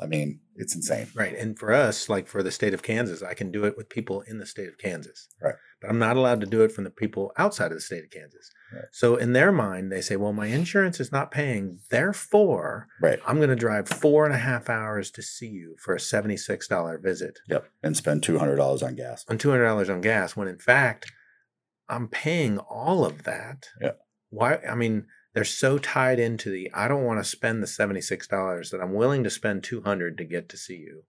[0.00, 1.08] I mean, it's insane.
[1.14, 1.34] Right.
[1.34, 4.22] And for us, like for the state of Kansas, I can do it with people
[4.22, 5.28] in the state of Kansas.
[5.42, 5.54] Right.
[5.80, 8.10] But I'm not allowed to do it from the people outside of the state of
[8.10, 8.50] Kansas.
[8.74, 8.84] Right.
[8.92, 11.78] So in their mind, they say, well, my insurance is not paying.
[11.90, 13.20] Therefore, Right.
[13.26, 17.02] I'm going to drive four and a half hours to see you for a $76
[17.02, 17.68] visit Yep.
[17.82, 19.24] And spend two hundred dollars on gas.
[19.28, 21.12] on $200 on gas when in fact,
[21.88, 23.68] I'm paying all of that.
[23.80, 23.92] Yeah.
[24.30, 24.56] Why?
[24.68, 25.06] I mean,
[25.38, 29.22] they're so tied into the I don't want to spend the $76 that I'm willing
[29.22, 31.04] to spend 200 to get to see you.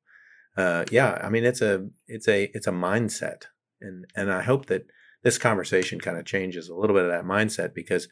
[0.55, 3.45] Uh, yeah, I mean it's a it's a it's a mindset,
[3.81, 4.85] and and I hope that
[5.23, 8.07] this conversation kind of changes a little bit of that mindset because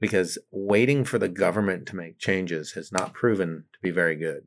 [0.00, 4.46] because waiting for the government to make changes has not proven to be very good.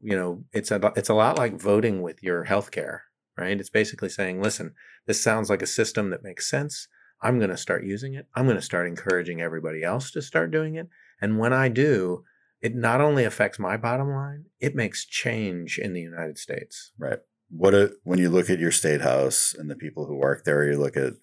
[0.00, 3.04] You know, it's a it's a lot like voting with your health care,
[3.36, 3.60] right?
[3.60, 4.74] It's basically saying, listen,
[5.06, 6.88] this sounds like a system that makes sense.
[7.20, 8.26] I'm going to start using it.
[8.34, 10.88] I'm going to start encouraging everybody else to start doing it.
[11.20, 12.24] And when I do,
[12.60, 16.92] it not only affects my bottom line, it makes change in the United States.
[16.98, 17.18] Right.
[17.50, 20.64] What a, when you look at your state house and the people who work there,
[20.64, 21.14] you look at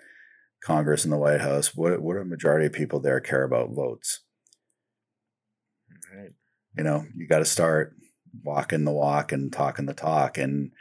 [0.63, 1.75] Congress and the White House.
[1.75, 4.21] What what a majority of people there care about votes.
[6.13, 6.31] Right.
[6.75, 7.95] You know, you got to start
[8.43, 10.71] walking the walk and talking the talk, and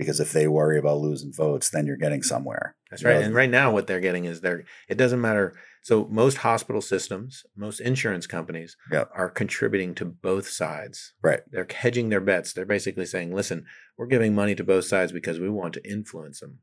[0.00, 2.74] because if they worry about losing votes, then you're getting somewhere.
[2.88, 3.20] That's You right.
[3.20, 5.54] know, And right now, what they're getting is they're, it doesn't matter.
[5.82, 9.10] So, most hospital systems, most insurance companies Yep.
[9.14, 11.12] are contributing to both sides.
[11.22, 11.40] Right.
[11.50, 12.54] They're hedging their bets.
[12.54, 13.66] They're basically saying, listen,
[13.98, 16.60] we're giving money to both sides because we want to influence them,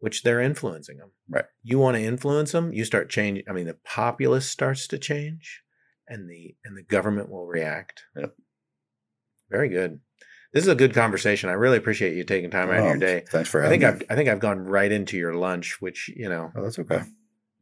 [0.00, 1.12] which they're influencing them.
[1.28, 1.44] Right.
[1.62, 3.44] You want to influence them, you start changing.
[3.48, 5.62] I mean, the populace starts to change
[6.08, 8.02] and the and the government will react.
[8.16, 8.34] Yep.
[9.48, 10.00] Very good.
[10.52, 11.48] This is a good conversation.
[11.48, 13.24] I really appreciate you taking time out of your Um, day.
[13.30, 14.06] Thanks for I having think me.
[14.06, 17.02] I've I think I've gone right into your lunch, which you know oh, that's okay.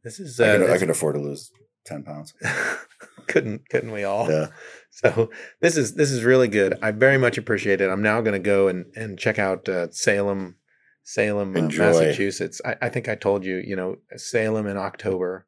[0.03, 1.51] this is I, uh, could, I could afford to lose
[1.85, 2.33] ten pounds.
[3.27, 4.29] couldn't couldn't we all?
[4.29, 4.47] Yeah.
[4.91, 5.29] So
[5.61, 6.77] this is this is really good.
[6.81, 7.89] I very much appreciate it.
[7.89, 10.55] I'm now going to go and and check out uh, Salem,
[11.03, 12.59] Salem, uh, Massachusetts.
[12.65, 15.45] I, I think I told you, you know, Salem in October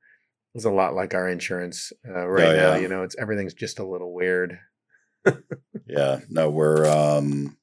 [0.53, 2.75] is a lot like our insurance uh, right Oh, now.
[2.75, 4.59] You know, it's everything's just a little weird.
[5.88, 6.19] Yeah.
[6.30, 6.86] No, we're.
[6.89, 7.57] um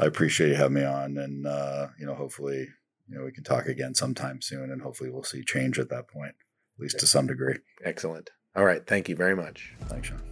[0.00, 2.66] I appreciate you having me on, and uh, you know, hopefully,
[3.08, 6.08] you know, we can talk again sometime soon, and hopefully, we'll see change at that
[6.08, 6.34] point,
[6.78, 7.56] at least to some degree.
[7.84, 8.30] Excellent.
[8.56, 8.86] All right.
[8.86, 9.74] Thank you very much.
[9.82, 10.22] Thanks, Sean.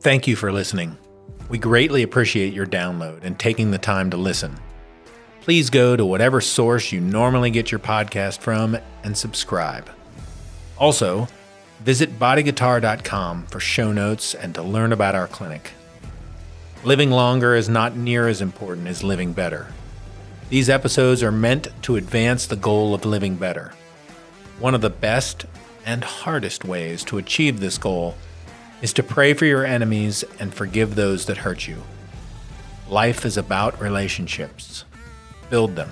[0.00, 0.96] Thank you for listening.
[1.48, 4.58] We greatly appreciate your download and taking the time to listen.
[5.40, 9.88] Please go to whatever source you normally get your podcast from and subscribe.
[10.78, 11.28] Also,
[11.80, 15.72] visit bodyguitar.com for show notes and to learn about our clinic.
[16.84, 19.66] Living longer is not near as important as living better.
[20.48, 23.72] These episodes are meant to advance the goal of living better.
[24.58, 25.44] One of the best
[25.84, 28.14] and hardest ways to achieve this goal
[28.80, 31.82] is to pray for your enemies and forgive those that hurt you.
[32.88, 34.84] Life is about relationships.
[35.50, 35.90] Build them.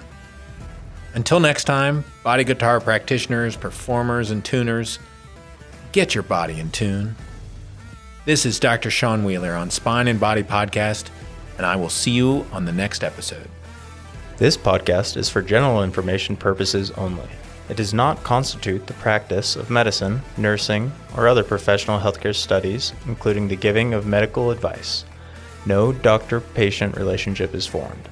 [1.14, 4.98] Until next time, body guitar practitioners, performers, and tuners,
[5.96, 7.16] get your body in tune.
[8.26, 8.90] This is Dr.
[8.90, 11.08] Sean Wheeler on Spine and Body Podcast,
[11.56, 13.48] and I will see you on the next episode.
[14.36, 17.30] This podcast is for general information purposes only.
[17.70, 23.48] It does not constitute the practice of medicine, nursing, or other professional healthcare studies, including
[23.48, 25.06] the giving of medical advice.
[25.64, 28.10] No doctor patient relationship is formed.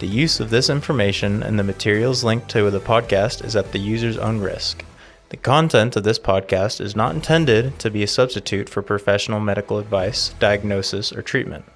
[0.00, 3.78] The use of this information and the materials linked to the podcast is at the
[3.78, 4.84] user's own risk.
[5.30, 9.78] The content of this podcast is not intended to be a substitute for professional medical
[9.78, 11.66] advice, diagnosis, or treatment.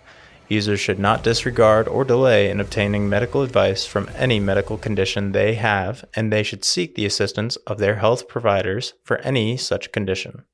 [0.49, 5.55] Users should not disregard or delay in obtaining medical advice from any medical condition they
[5.55, 10.45] have, and they should seek the assistance of their health providers for any such condition.